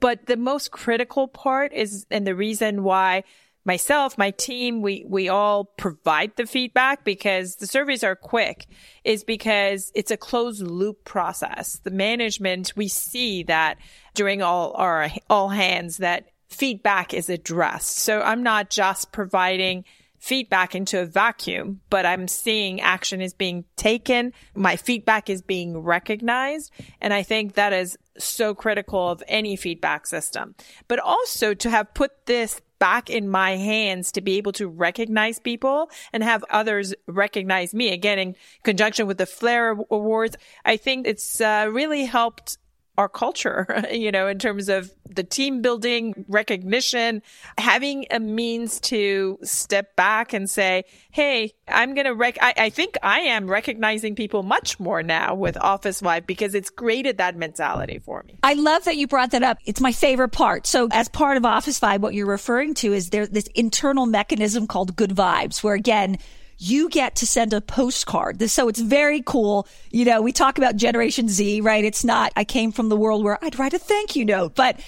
But 0.00 0.26
the 0.26 0.36
most 0.36 0.70
critical 0.70 1.28
part 1.28 1.72
is, 1.72 2.06
and 2.10 2.26
the 2.26 2.34
reason 2.34 2.82
why 2.82 3.24
myself, 3.66 4.16
my 4.16 4.30
team, 4.30 4.80
we, 4.80 5.04
we 5.08 5.28
all 5.28 5.64
provide 5.64 6.36
the 6.36 6.46
feedback 6.46 7.04
because 7.04 7.56
the 7.56 7.66
surveys 7.66 8.04
are 8.04 8.16
quick 8.16 8.66
is 9.04 9.24
because 9.24 9.90
it's 9.94 10.12
a 10.12 10.16
closed 10.16 10.62
loop 10.62 11.04
process. 11.04 11.80
The 11.82 11.90
management, 11.90 12.72
we 12.76 12.88
see 12.88 13.42
that 13.44 13.78
during 14.14 14.40
all 14.40 14.72
our, 14.76 15.10
all 15.28 15.48
hands 15.48 15.98
that 15.98 16.28
feedback 16.48 17.12
is 17.12 17.28
addressed. 17.28 17.98
So 17.98 18.22
I'm 18.22 18.42
not 18.42 18.70
just 18.70 19.10
providing 19.10 19.84
feedback 20.18 20.74
into 20.74 21.00
a 21.00 21.06
vacuum, 21.06 21.80
but 21.90 22.06
I'm 22.06 22.26
seeing 22.26 22.80
action 22.80 23.20
is 23.20 23.34
being 23.34 23.64
taken. 23.76 24.32
My 24.54 24.76
feedback 24.76 25.28
is 25.28 25.42
being 25.42 25.78
recognized. 25.78 26.72
And 27.00 27.12
I 27.12 27.22
think 27.22 27.54
that 27.54 27.72
is 27.72 27.98
so 28.18 28.54
critical 28.54 29.08
of 29.08 29.22
any 29.28 29.56
feedback 29.56 30.06
system, 30.06 30.54
but 30.88 30.98
also 30.98 31.52
to 31.54 31.70
have 31.70 31.92
put 31.94 32.26
this 32.26 32.60
back 32.78 33.10
in 33.10 33.28
my 33.28 33.56
hands 33.56 34.12
to 34.12 34.20
be 34.20 34.36
able 34.36 34.52
to 34.52 34.68
recognize 34.68 35.38
people 35.38 35.90
and 36.12 36.22
have 36.22 36.44
others 36.50 36.94
recognize 37.06 37.74
me 37.74 37.92
again 37.92 38.18
in 38.18 38.36
conjunction 38.62 39.06
with 39.06 39.18
the 39.18 39.26
Flair 39.26 39.76
Awards. 39.90 40.36
I 40.64 40.76
think 40.76 41.06
it's 41.06 41.40
uh, 41.40 41.68
really 41.70 42.04
helped 42.04 42.58
our 42.98 43.08
culture, 43.08 43.84
you 43.92 44.10
know, 44.10 44.26
in 44.26 44.38
terms 44.38 44.68
of 44.68 44.90
the 45.08 45.24
team 45.24 45.62
building, 45.62 46.24
recognition, 46.28 47.22
having 47.58 48.06
a 48.10 48.20
means 48.20 48.80
to 48.80 49.38
step 49.42 49.96
back 49.96 50.32
and 50.32 50.48
say, 50.48 50.84
Hey, 51.10 51.52
I'm 51.68 51.94
going 51.94 52.06
to 52.06 52.14
rec, 52.14 52.38
I, 52.40 52.54
I, 52.56 52.70
think 52.70 52.96
I 53.02 53.20
am 53.20 53.48
recognizing 53.48 54.14
people 54.14 54.42
much 54.42 54.78
more 54.78 55.02
now 55.02 55.34
with 55.34 55.56
Office 55.56 56.00
Vibe 56.00 56.26
because 56.26 56.54
it's 56.54 56.70
created 56.70 57.18
that 57.18 57.36
mentality 57.36 57.98
for 57.98 58.22
me. 58.26 58.38
I 58.42 58.54
love 58.54 58.84
that 58.84 58.96
you 58.96 59.06
brought 59.06 59.30
that 59.32 59.42
up. 59.42 59.58
It's 59.64 59.80
my 59.80 59.92
favorite 59.92 60.30
part. 60.30 60.66
So 60.66 60.88
as 60.92 61.08
part 61.08 61.36
of 61.36 61.44
Office 61.44 61.80
Vibe, 61.80 62.00
what 62.00 62.14
you're 62.14 62.26
referring 62.26 62.74
to 62.74 62.92
is 62.92 63.10
there's 63.10 63.30
this 63.30 63.48
internal 63.54 64.06
mechanism 64.06 64.66
called 64.66 64.96
good 64.96 65.10
vibes 65.10 65.62
where 65.62 65.74
again, 65.74 66.18
you 66.58 66.88
get 66.88 67.16
to 67.16 67.26
send 67.26 67.52
a 67.52 67.60
postcard. 67.60 68.48
So 68.50 68.68
it's 68.68 68.80
very 68.80 69.22
cool. 69.22 69.66
You 69.90 70.04
know, 70.04 70.22
we 70.22 70.32
talk 70.32 70.58
about 70.58 70.76
Generation 70.76 71.28
Z, 71.28 71.60
right? 71.60 71.84
It's 71.84 72.04
not, 72.04 72.32
I 72.36 72.44
came 72.44 72.72
from 72.72 72.88
the 72.88 72.96
world 72.96 73.24
where 73.24 73.42
I'd 73.44 73.58
write 73.58 73.74
a 73.74 73.78
thank 73.78 74.16
you 74.16 74.24
note, 74.24 74.54
but 74.54 74.80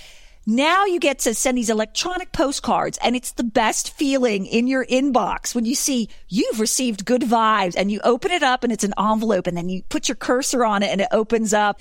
now 0.46 0.86
you 0.86 0.98
get 0.98 1.18
to 1.20 1.34
send 1.34 1.58
these 1.58 1.68
electronic 1.68 2.32
postcards 2.32 2.98
and 3.02 3.14
it's 3.14 3.32
the 3.32 3.44
best 3.44 3.92
feeling 3.92 4.46
in 4.46 4.66
your 4.66 4.86
inbox 4.86 5.54
when 5.54 5.66
you 5.66 5.74
see 5.74 6.08
you've 6.28 6.58
received 6.58 7.04
good 7.04 7.20
vibes 7.20 7.74
and 7.76 7.92
you 7.92 8.00
open 8.02 8.30
it 8.30 8.42
up 8.42 8.64
and 8.64 8.72
it's 8.72 8.84
an 8.84 8.94
envelope 8.98 9.46
and 9.46 9.58
then 9.58 9.68
you 9.68 9.82
put 9.90 10.08
your 10.08 10.16
cursor 10.16 10.64
on 10.64 10.82
it 10.82 10.88
and 10.88 11.02
it 11.02 11.08
opens 11.12 11.52
up 11.52 11.78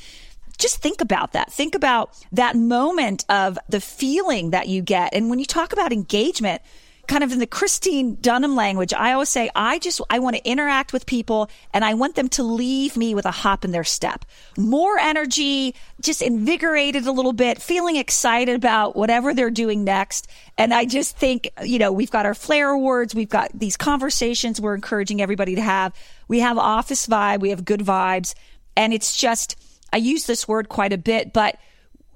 just 0.58 0.78
think 0.78 1.02
about 1.02 1.34
that. 1.34 1.52
Think 1.52 1.76
about 1.76 2.12
that 2.32 2.56
moment 2.56 3.26
of 3.30 3.60
the 3.69 3.80
feeling 3.80 4.52
that 4.52 4.67
you 4.67 4.82
get. 4.82 5.13
And 5.13 5.30
when 5.30 5.39
you 5.39 5.45
talk 5.45 5.71
about 5.71 5.93
engagement, 5.93 6.62
kind 7.08 7.24
of 7.24 7.32
in 7.32 7.39
the 7.39 7.48
Christine 7.48 8.15
Dunham 8.15 8.56
language, 8.56 8.93
I 8.93 9.13
always 9.13 9.30
say, 9.30 9.50
I 9.56 9.80
just, 9.80 10.02
I 10.10 10.20
want 10.20 10.36
to 10.36 10.46
interact 10.48 10.93
with 10.93 11.06
people 11.06 11.50
and 11.74 11.86
I 11.86 11.93
want 11.93 12.15
them 12.15 12.28
to 12.30 12.43
leave 12.43 12.98
me 12.98 13.15
with 13.15 13.26
a 13.26 13.32
hop 13.32 13.63
in 13.63 13.72
their 13.72 13.84
step. 13.84 14.26
More 14.58 14.98
energy, 15.00 15.74
just 16.02 16.22
invigorated 16.22 17.08
a 17.08 17.12
little 17.12 17.34
bit, 17.34 17.62
feeling 17.62 17.96
excited 17.96 18.56
about 18.56 18.96
whatever 18.96 19.34
they're 19.34 19.50
doing 19.50 19.84
next. 19.84 20.28
And 20.58 20.74
I 20.74 20.86
just 20.86 21.17
think, 21.17 21.50
you 21.63 21.80
know, 21.80 21.91
we've 21.91 22.12
got 22.12 22.26
our 22.26 22.36
Flair 22.36 22.70
Awards. 22.70 23.15
We've 23.15 23.30
got 23.30 23.52
these 23.54 23.78
conversations 23.78 24.60
we're 24.60 24.76
encouraging 24.76 25.22
everybody 25.22 25.56
to 25.56 25.62
have. 25.62 25.93
We 26.28 26.39
have 26.41 26.58
office 26.58 27.08
vibe. 27.08 27.39
We 27.39 27.52
have 27.52 27.63
good 27.63 27.82
vibes. 27.82 28.36
And 28.76 28.93
it's 28.93 29.17
just, 29.17 29.56
I 29.93 29.98
use 29.98 30.26
this 30.26 30.48
word 30.48 30.70
quite 30.70 30.93
a 30.93 30.98
bit, 30.98 31.32
but 31.34 31.58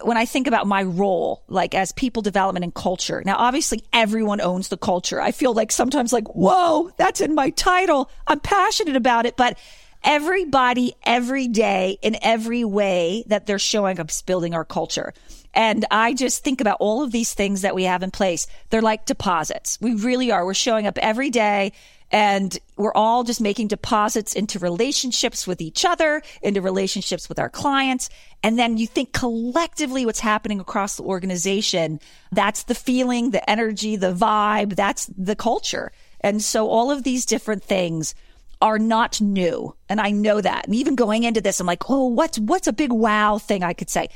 when 0.03 0.17
I 0.17 0.25
think 0.25 0.47
about 0.47 0.67
my 0.67 0.83
role, 0.83 1.43
like 1.47 1.73
as 1.75 1.91
people 1.91 2.21
development 2.21 2.63
and 2.63 2.73
culture, 2.73 3.21
now 3.25 3.35
obviously 3.37 3.83
everyone 3.93 4.41
owns 4.41 4.67
the 4.69 4.77
culture. 4.77 5.21
I 5.21 5.31
feel 5.31 5.53
like 5.53 5.71
sometimes 5.71 6.13
like, 6.13 6.27
whoa, 6.29 6.91
that's 6.97 7.21
in 7.21 7.35
my 7.35 7.49
title. 7.51 8.09
I'm 8.27 8.39
passionate 8.39 8.95
about 8.95 9.25
it, 9.25 9.37
but 9.37 9.57
everybody 10.03 10.93
every 11.03 11.47
day 11.47 11.97
in 12.01 12.17
every 12.21 12.63
way 12.63 13.23
that 13.27 13.45
they're 13.45 13.59
showing 13.59 13.99
up 13.99 14.09
is 14.09 14.21
building 14.21 14.53
our 14.53 14.65
culture. 14.65 15.13
And 15.53 15.85
I 15.91 16.13
just 16.13 16.43
think 16.43 16.61
about 16.61 16.77
all 16.79 17.03
of 17.03 17.11
these 17.11 17.33
things 17.33 17.61
that 17.61 17.75
we 17.75 17.83
have 17.83 18.03
in 18.03 18.11
place. 18.11 18.47
They're 18.69 18.81
like 18.81 19.05
deposits. 19.05 19.79
We 19.81 19.95
really 19.95 20.31
are. 20.31 20.45
We're 20.45 20.53
showing 20.53 20.87
up 20.87 20.97
every 20.97 21.29
day 21.29 21.73
and 22.11 22.57
we're 22.75 22.93
all 22.93 23.23
just 23.23 23.39
making 23.39 23.69
deposits 23.69 24.33
into 24.33 24.59
relationships 24.59 25.47
with 25.47 25.61
each 25.61 25.85
other, 25.85 26.21
into 26.41 26.61
relationships 26.61 27.29
with 27.29 27.39
our 27.39 27.49
clients. 27.49 28.09
And 28.43 28.59
then 28.59 28.77
you 28.77 28.85
think 28.85 29.13
collectively 29.13 30.05
what's 30.05 30.19
happening 30.19 30.59
across 30.59 30.97
the 30.97 31.03
organization. 31.03 31.99
That's 32.31 32.63
the 32.63 32.75
feeling, 32.75 33.31
the 33.31 33.49
energy, 33.49 33.95
the 33.95 34.13
vibe. 34.13 34.75
That's 34.75 35.05
the 35.17 35.35
culture. 35.35 35.91
And 36.19 36.41
so 36.41 36.69
all 36.69 36.91
of 36.91 37.03
these 37.03 37.25
different 37.25 37.63
things 37.63 38.13
are 38.61 38.77
not 38.77 39.21
new. 39.21 39.75
And 39.89 40.01
I 40.01 40.11
know 40.11 40.41
that. 40.41 40.65
And 40.65 40.75
even 40.75 40.95
going 40.95 41.23
into 41.23 41.41
this, 41.41 41.59
I'm 41.59 41.67
like, 41.67 41.89
oh, 41.89 42.07
what's, 42.07 42.37
what's 42.39 42.67
a 42.67 42.73
big 42.73 42.91
wow 42.91 43.37
thing 43.37 43.63
I 43.63 43.73
could 43.73 43.89
say? 43.89 44.09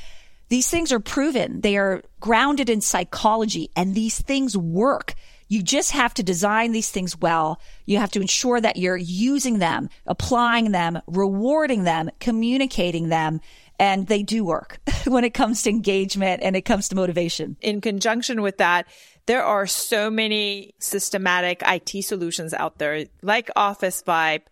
These 0.50 0.70
things 0.70 0.92
are 0.92 1.00
proven. 1.00 1.62
They 1.62 1.78
are 1.78 2.04
grounded 2.20 2.70
in 2.70 2.82
psychology 2.82 3.72
and 3.76 3.96
these 3.96 4.22
things 4.22 4.56
work. 4.56 5.16
You 5.48 5.62
just 5.62 5.92
have 5.92 6.14
to 6.16 6.24
design 6.24 6.72
these 6.72 6.90
things 6.90 7.18
well. 7.18 7.60
You 7.86 7.98
have 8.00 8.12
to 8.12 8.22
ensure 8.22 8.60
that 8.60 8.78
you're 8.78 8.98
using 8.98 9.60
them, 9.60 9.90
applying 10.08 10.72
them, 10.72 11.02
rewarding 11.08 11.84
them, 11.84 12.10
communicating 12.20 13.10
them. 13.10 13.42
And 13.78 14.08
they 14.08 14.24
do 14.24 14.44
work 14.44 14.80
when 15.06 15.24
it 15.24 15.34
comes 15.34 15.64
to 15.64 15.70
engagement 15.70 16.42
and 16.44 16.56
it 16.56 16.62
comes 16.62 16.90
to 16.90 16.96
motivation. 16.96 17.58
In 17.62 17.82
conjunction 17.82 18.42
with 18.42 18.58
that, 18.58 18.88
there 19.26 19.44
are 19.44 19.68
so 19.68 20.10
many 20.10 20.74
systematic 20.80 21.62
IT 21.66 22.04
solutions 22.04 22.54
out 22.54 22.78
there, 22.78 23.06
like 23.22 23.50
Office 23.56 24.04
Vibe, 24.04 24.44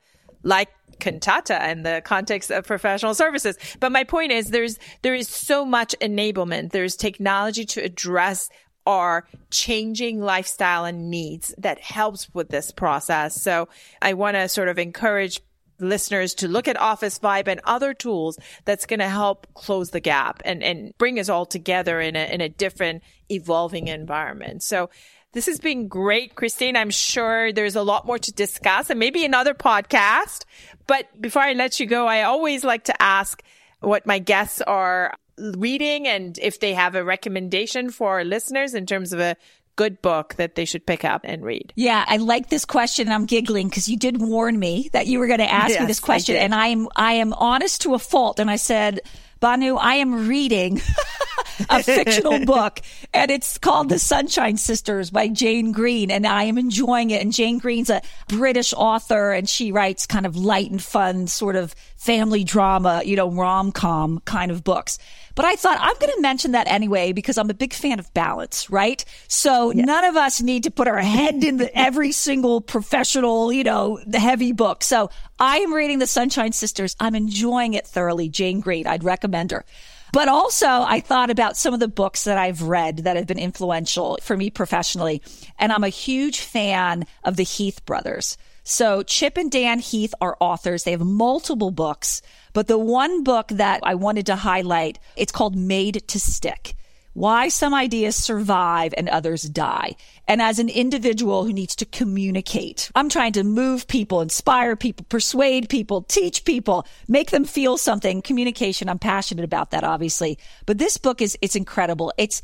like 0.42 0.70
Kantata 1.00 1.70
in 1.72 1.84
the 1.84 2.02
context 2.04 2.52
of 2.52 2.66
professional 2.66 3.14
services. 3.14 3.58
But 3.80 3.92
my 3.92 4.04
point 4.04 4.32
is 4.32 4.50
there's, 4.50 4.80
there 5.02 5.16
is 5.16 5.28
so 5.28 5.66
much 5.66 5.96
enablement. 6.02 6.72
There's 6.72 6.96
technology 6.96 7.66
to 7.66 7.84
address 7.84 8.50
our 8.86 9.28
changing 9.50 10.22
lifestyle 10.22 10.86
and 10.86 11.10
needs 11.10 11.54
that 11.58 11.80
helps 11.80 12.34
with 12.34 12.50
this 12.50 12.72
process. 12.72 13.42
So 13.42 13.70
I 14.02 14.14
want 14.14 14.36
to 14.36 14.48
sort 14.50 14.68
of 14.68 14.80
encourage 14.80 15.42
listeners 15.80 16.34
to 16.36 16.48
look 16.48 16.68
at 16.68 16.80
Office 16.80 17.20
Vibe 17.20 17.48
and 17.48 17.60
other 17.64 17.94
tools 17.94 18.38
that's 18.66 18.86
going 18.86 19.00
to 19.00 19.10
help 19.10 19.48
close 19.54 19.90
the 19.90 20.00
gap 20.00 20.42
and, 20.46 20.64
and 20.64 20.98
bring 20.98 21.20
us 21.20 21.30
all 21.30 21.46
together 21.46 22.00
in 22.00 22.16
a, 22.16 22.34
in 22.34 22.42
a 22.42 22.50
different 22.50 23.04
evolving 23.30 23.88
environment. 23.88 24.64
So 24.64 24.90
this 25.34 25.48
has 25.48 25.60
been 25.60 25.88
great, 25.88 26.36
Christine. 26.36 26.78
I'm 26.78 26.92
sure 26.92 27.52
there's 27.52 27.76
a 27.76 27.82
lot 27.82 28.06
more 28.06 28.20
to 28.20 28.32
discuss 28.32 28.90
and 28.90 29.00
maybe 29.00 29.26
another 29.26 29.54
podcast. 29.54 30.46
But 30.88 31.20
before 31.20 31.42
I 31.42 31.54
let 31.54 31.80
you 31.80 31.86
go, 31.86 32.08
I 32.08 32.24
always 32.24 32.64
like 32.64 32.86
to 32.86 33.02
ask 33.02 33.42
what 33.80 34.06
my 34.06 34.20
guests 34.20 34.62
are 34.62 35.16
reading 35.38 36.08
and 36.08 36.38
if 36.40 36.60
they 36.60 36.74
have 36.74 36.96
a 36.96 37.04
recommendation 37.04 37.90
for 37.90 38.12
our 38.12 38.24
listeners 38.24 38.74
in 38.74 38.86
terms 38.86 39.14
of 39.14 39.20
a 39.20 39.36
good 39.76 40.02
book 40.02 40.36
that 40.36 40.56
they 40.56 40.66
should 40.66 40.86
pick 40.86 41.04
up 41.04 41.22
and 41.24 41.44
read? 41.44 41.74
Yeah, 41.76 42.04
I 42.08 42.18
like 42.18 42.50
this 42.50 42.66
question. 42.66 43.10
I'm 43.10 43.26
giggling 43.26 43.70
because 43.70 43.88
you 43.88 43.98
did 43.98 44.22
warn 44.22 44.58
me 44.60 44.90
that 44.94 45.08
you 45.08 45.20
were 45.20 45.28
going 45.28 45.40
to 45.40 45.52
ask 45.52 45.72
yes, 45.72 45.82
me 45.82 45.86
this 45.88 46.00
question, 46.00 46.36
I 46.36 46.40
and 46.40 46.56
I 46.56 46.68
am 46.68 46.88
I 46.96 47.14
am 47.14 47.34
honest 47.34 47.82
to 47.82 47.94
a 47.94 48.00
fault. 48.00 48.40
And 48.40 48.50
I 48.50 48.58
said, 48.58 49.02
Banu, 49.44 49.76
I 49.76 49.96
am 49.96 50.30
reading 50.30 50.82
a 51.70 51.84
fictional 51.84 52.46
book, 52.46 52.80
and 53.14 53.30
it's 53.30 53.58
called 53.58 53.90
The 53.90 54.00
Sunshine 54.00 54.56
Sisters 54.56 55.10
by 55.10 55.28
Jane 55.28 55.74
Green, 55.74 56.12
and 56.12 56.26
I 56.26 56.44
am 56.44 56.58
enjoying 56.58 57.10
it. 57.10 57.22
And 57.22 57.34
Jane 57.34 57.58
Green's 57.58 57.90
a 57.90 58.02
British 58.30 58.74
author, 58.74 59.34
and 59.34 59.50
she 59.50 59.74
writes 59.74 60.08
kind 60.08 60.26
of 60.26 60.38
light 60.38 60.72
and 60.72 60.82
fun, 60.82 61.28
sort 61.28 61.58
of 61.58 61.76
family 61.98 62.46
drama, 62.46 63.02
you 63.04 63.18
know, 63.18 63.30
rom 63.30 63.74
com 63.74 64.22
kind 64.24 64.50
of 64.50 64.64
books. 64.64 64.98
But 65.36 65.46
I 65.46 65.56
thought 65.56 65.78
I'm 65.80 65.96
going 66.00 66.14
to 66.14 66.22
mention 66.22 66.52
that 66.52 66.68
anyway 66.68 67.12
because 67.12 67.38
I'm 67.38 67.50
a 67.50 67.56
big 67.56 67.74
fan 67.74 68.00
of 68.00 68.14
balance, 68.14 68.70
right? 68.70 69.04
So 69.28 69.72
yes. 69.72 69.86
none 69.86 70.06
of 70.06 70.16
us 70.16 70.42
need 70.42 70.64
to 70.64 70.72
put 70.72 70.88
our 70.88 71.00
head 71.00 71.44
in 71.44 71.58
the, 71.58 71.76
every 71.78 72.12
single 72.12 72.62
professional, 72.62 73.52
you 73.52 73.64
know, 73.64 74.00
the 74.06 74.20
heavy 74.20 74.52
book. 74.52 74.84
So 74.84 75.10
I 75.40 75.58
am 75.58 75.74
reading 75.74 76.00
The 76.00 76.08
Sunshine 76.08 76.52
Sisters. 76.52 76.96
I'm 77.00 77.16
enjoying 77.16 77.74
it 77.74 77.88
thoroughly. 77.88 78.30
Jane 78.30 78.60
Green, 78.60 78.86
I'd 78.86 79.04
recommend 79.04 79.52
her. 79.52 79.66
But 80.14 80.28
also, 80.28 80.68
I 80.68 81.00
thought 81.00 81.32
about 81.32 81.58
some 81.58 81.74
of 81.74 81.80
the 81.80 81.88
books 81.88 82.26
that 82.26 82.38
I've 82.38 82.62
read 82.62 82.98
that 82.98 83.16
have 83.16 83.26
been 83.26 83.40
influential 83.40 84.20
for 84.22 84.38
me 84.38 84.52
professionally. 84.52 85.24
And 85.58 85.72
I'm 85.72 85.84
a 85.84 85.90
huge 85.90 86.42
fan 86.42 87.08
of 87.24 87.36
the 87.36 87.44
Heath 87.44 87.84
brothers. 87.88 88.38
So 88.64 89.02
Chip 89.02 89.38
and 89.38 89.52
Dan 89.52 89.80
Heath 89.80 90.14
are 90.22 90.38
authors. 90.40 90.84
They 90.84 90.92
have 90.92 91.02
multiple 91.02 91.72
books, 91.72 92.22
but 92.54 92.68
the 92.68 92.78
one 92.78 93.24
book 93.24 93.50
that 93.50 93.82
I 93.84 93.96
wanted 93.96 94.28
to 94.28 94.36
highlight, 94.36 95.00
it's 95.16 95.32
called 95.32 95.56
Made 95.56 96.08
to 96.08 96.20
Stick. 96.20 96.76
Why 97.14 97.50
some 97.50 97.76
ideas 97.76 98.16
survive 98.16 98.94
and 98.98 99.08
others 99.08 99.44
die. 99.44 99.96
And 100.28 100.42
as 100.42 100.58
an 100.58 100.68
individual 100.68 101.46
who 101.46 101.54
needs 101.54 101.76
to 101.76 101.86
communicate, 101.86 102.90
I'm 102.96 103.08
trying 103.08 103.34
to 103.34 103.44
move 103.44 103.88
people, 103.88 104.22
inspire 104.22 104.76
people, 104.76 105.06
persuade 105.10 105.70
people, 105.70 106.02
teach 106.02 106.44
people, 106.44 106.88
make 107.08 107.30
them 107.30 107.46
feel 107.46 107.78
something. 107.78 108.24
Communication, 108.24 108.90
I'm 108.90 108.98
passionate 108.98 109.46
about 109.46 109.72
that, 109.72 109.84
obviously. 109.84 110.40
But 110.66 110.80
this 110.80 110.98
book 110.98 111.22
is, 111.22 111.38
it's 111.42 111.56
incredible. 111.56 112.12
It's, 112.18 112.42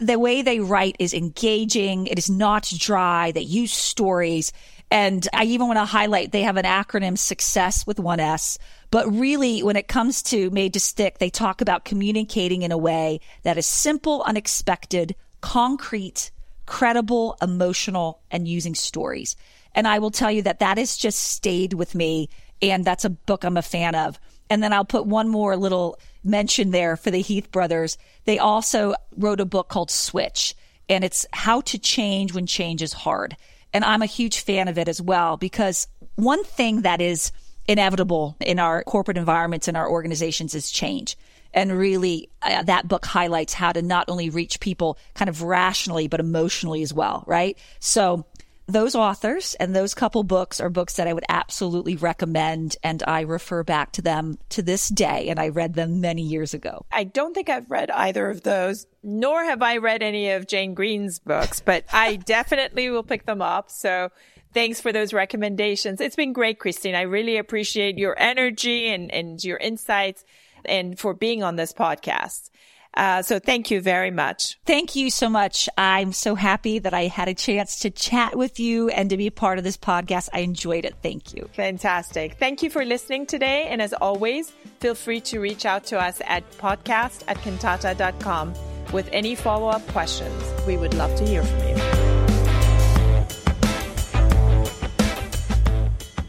the 0.00 0.18
way 0.18 0.42
they 0.42 0.60
write 0.60 0.96
is 0.98 1.12
engaging. 1.12 2.06
It 2.06 2.18
is 2.18 2.30
not 2.30 2.72
dry. 2.76 3.32
They 3.32 3.40
use 3.40 3.72
stories. 3.72 4.52
And 4.90 5.28
I 5.34 5.44
even 5.44 5.66
want 5.66 5.78
to 5.78 5.84
highlight 5.84 6.32
they 6.32 6.42
have 6.42 6.56
an 6.56 6.64
acronym 6.64 7.18
success 7.18 7.86
with 7.86 8.00
one 8.00 8.20
S. 8.20 8.58
But 8.90 9.06
really, 9.12 9.62
when 9.62 9.76
it 9.76 9.88
comes 9.88 10.22
to 10.24 10.50
made 10.50 10.72
to 10.72 10.80
stick, 10.80 11.18
they 11.18 11.30
talk 11.30 11.60
about 11.60 11.84
communicating 11.84 12.62
in 12.62 12.72
a 12.72 12.78
way 12.78 13.20
that 13.42 13.58
is 13.58 13.66
simple, 13.66 14.22
unexpected, 14.22 15.14
concrete, 15.42 16.30
credible, 16.64 17.36
emotional, 17.42 18.20
and 18.30 18.48
using 18.48 18.74
stories. 18.74 19.36
And 19.74 19.86
I 19.86 19.98
will 19.98 20.10
tell 20.10 20.30
you 20.30 20.42
that 20.42 20.60
that 20.60 20.78
has 20.78 20.96
just 20.96 21.18
stayed 21.18 21.74
with 21.74 21.94
me. 21.94 22.30
And 22.62 22.84
that's 22.84 23.04
a 23.04 23.10
book 23.10 23.44
I'm 23.44 23.56
a 23.56 23.62
fan 23.62 23.94
of. 23.94 24.18
And 24.50 24.62
then 24.62 24.72
I'll 24.72 24.84
put 24.84 25.06
one 25.06 25.28
more 25.28 25.56
little 25.56 25.98
mention 26.24 26.70
there 26.70 26.96
for 26.96 27.10
the 27.10 27.20
Heath 27.20 27.50
brothers. 27.52 27.98
They 28.24 28.38
also 28.38 28.94
wrote 29.16 29.40
a 29.40 29.44
book 29.44 29.68
called 29.68 29.90
Switch, 29.90 30.54
and 30.88 31.04
it's 31.04 31.26
how 31.32 31.60
to 31.62 31.78
change 31.78 32.32
when 32.32 32.46
change 32.46 32.82
is 32.82 32.92
hard. 32.92 33.36
And 33.72 33.84
I'm 33.84 34.02
a 34.02 34.06
huge 34.06 34.40
fan 34.40 34.68
of 34.68 34.78
it 34.78 34.88
as 34.88 35.00
well 35.00 35.36
because 35.36 35.86
one 36.16 36.42
thing 36.44 36.82
that 36.82 37.00
is 37.00 37.32
inevitable 37.66 38.36
in 38.40 38.58
our 38.58 38.82
corporate 38.84 39.18
environments 39.18 39.68
and 39.68 39.76
our 39.76 39.88
organizations 39.88 40.54
is 40.54 40.70
change. 40.70 41.16
And 41.54 41.76
really, 41.76 42.30
uh, 42.42 42.62
that 42.64 42.88
book 42.88 43.04
highlights 43.06 43.54
how 43.54 43.72
to 43.72 43.82
not 43.82 44.08
only 44.08 44.30
reach 44.30 44.60
people 44.60 44.98
kind 45.14 45.28
of 45.28 45.42
rationally, 45.42 46.08
but 46.08 46.20
emotionally 46.20 46.82
as 46.82 46.92
well, 46.92 47.24
right? 47.26 47.58
So 47.80 48.26
those 48.68 48.94
authors 48.94 49.54
and 49.54 49.74
those 49.74 49.94
couple 49.94 50.22
books 50.22 50.60
are 50.60 50.68
books 50.68 50.96
that 50.96 51.08
I 51.08 51.14
would 51.14 51.24
absolutely 51.30 51.96
recommend. 51.96 52.76
And 52.84 53.02
I 53.06 53.22
refer 53.22 53.64
back 53.64 53.92
to 53.92 54.02
them 54.02 54.38
to 54.50 54.62
this 54.62 54.88
day. 54.88 55.30
And 55.30 55.40
I 55.40 55.48
read 55.48 55.74
them 55.74 56.00
many 56.00 56.22
years 56.22 56.52
ago. 56.52 56.84
I 56.92 57.04
don't 57.04 57.34
think 57.34 57.48
I've 57.48 57.70
read 57.70 57.90
either 57.90 58.28
of 58.28 58.42
those, 58.42 58.86
nor 59.02 59.42
have 59.42 59.62
I 59.62 59.78
read 59.78 60.02
any 60.02 60.30
of 60.30 60.46
Jane 60.46 60.74
Green's 60.74 61.18
books, 61.18 61.60
but 61.60 61.84
I 61.92 62.16
definitely 62.26 62.90
will 62.90 63.02
pick 63.02 63.24
them 63.24 63.40
up. 63.40 63.70
So 63.70 64.10
thanks 64.52 64.82
for 64.82 64.92
those 64.92 65.14
recommendations. 65.14 66.00
It's 66.00 66.16
been 66.16 66.34
great, 66.34 66.58
Christine. 66.58 66.94
I 66.94 67.02
really 67.02 67.38
appreciate 67.38 67.96
your 67.96 68.18
energy 68.18 68.88
and, 68.88 69.10
and 69.10 69.42
your 69.42 69.56
insights 69.56 70.24
and 70.66 70.98
for 70.98 71.14
being 71.14 71.42
on 71.42 71.56
this 71.56 71.72
podcast. 71.72 72.50
Uh, 72.94 73.22
so 73.22 73.38
thank 73.38 73.70
you 73.70 73.80
very 73.80 74.10
much. 74.10 74.58
Thank 74.66 74.96
you 74.96 75.10
so 75.10 75.28
much. 75.28 75.68
I'm 75.78 76.12
so 76.12 76.34
happy 76.34 76.78
that 76.80 76.94
I 76.94 77.06
had 77.06 77.28
a 77.28 77.34
chance 77.34 77.80
to 77.80 77.90
chat 77.90 78.36
with 78.36 78.58
you 78.58 78.88
and 78.88 79.10
to 79.10 79.16
be 79.16 79.30
part 79.30 79.58
of 79.58 79.64
this 79.64 79.76
podcast. 79.76 80.28
I 80.32 80.40
enjoyed 80.40 80.84
it. 80.84 80.94
Thank 81.02 81.34
you. 81.34 81.48
Fantastic. 81.52 82.34
Thank 82.38 82.62
you 82.62 82.70
for 82.70 82.84
listening 82.84 83.26
today. 83.26 83.66
And 83.68 83.80
as 83.80 83.92
always, 83.92 84.50
feel 84.80 84.94
free 84.94 85.20
to 85.22 85.38
reach 85.38 85.64
out 85.64 85.84
to 85.86 86.00
us 86.00 86.20
at 86.26 86.50
podcast 86.52 87.22
at 87.28 87.36
kantata.com 87.38 88.54
with 88.92 89.08
any 89.12 89.34
follow 89.34 89.68
up 89.68 89.86
questions. 89.88 90.42
We 90.66 90.76
would 90.76 90.94
love 90.94 91.14
to 91.16 91.26
hear 91.26 91.44
from 91.44 91.68
you. 91.68 92.07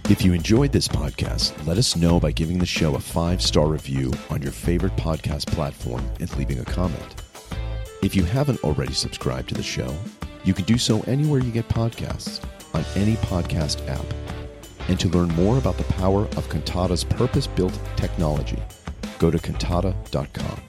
If 0.10 0.26
you 0.26 0.34
enjoyed 0.34 0.72
this 0.72 0.88
podcast, 0.88 1.54
let 1.68 1.78
us 1.78 1.96
know 1.96 2.20
by 2.20 2.32
giving 2.32 2.58
the 2.58 2.66
show 2.66 2.96
a 2.96 3.00
five 3.00 3.44
star 3.44 3.68
review 3.68 4.12
on 4.32 4.42
your 4.42 4.52
favorite 4.52 4.96
podcast 4.96 5.46
platform 5.46 6.04
and 6.20 6.36
leaving 6.36 6.58
a 6.58 6.66
comment. 6.66 7.22
If 8.02 8.16
you 8.16 8.24
haven't 8.24 8.64
already 8.64 8.94
subscribed 8.94 9.50
to 9.50 9.54
the 9.54 9.62
show, 9.62 9.96
you 10.44 10.56
can 10.56 10.66
do 10.66 10.80
so 10.80 11.02
anywhere 11.02 11.42
you 11.42 11.52
get 11.52 11.70
podcasts 11.70 12.44
on 12.74 12.84
any 12.96 13.18
podcast 13.18 13.88
app. 13.88 14.06
And 14.88 15.00
to 15.00 15.10
learn 15.10 15.28
more 15.30 15.60
about 15.60 15.78
the 15.78 15.84
power 15.84 16.22
of 16.22 16.50
Kantata's 16.50 17.04
purpose 17.04 17.46
built 17.46 17.80
technology, 17.96 18.58
go 19.20 19.30
to 19.30 19.38
kantata.com. 19.38 20.62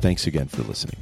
Thanks 0.00 0.26
again 0.26 0.48
for 0.48 0.62
listening. 0.62 0.96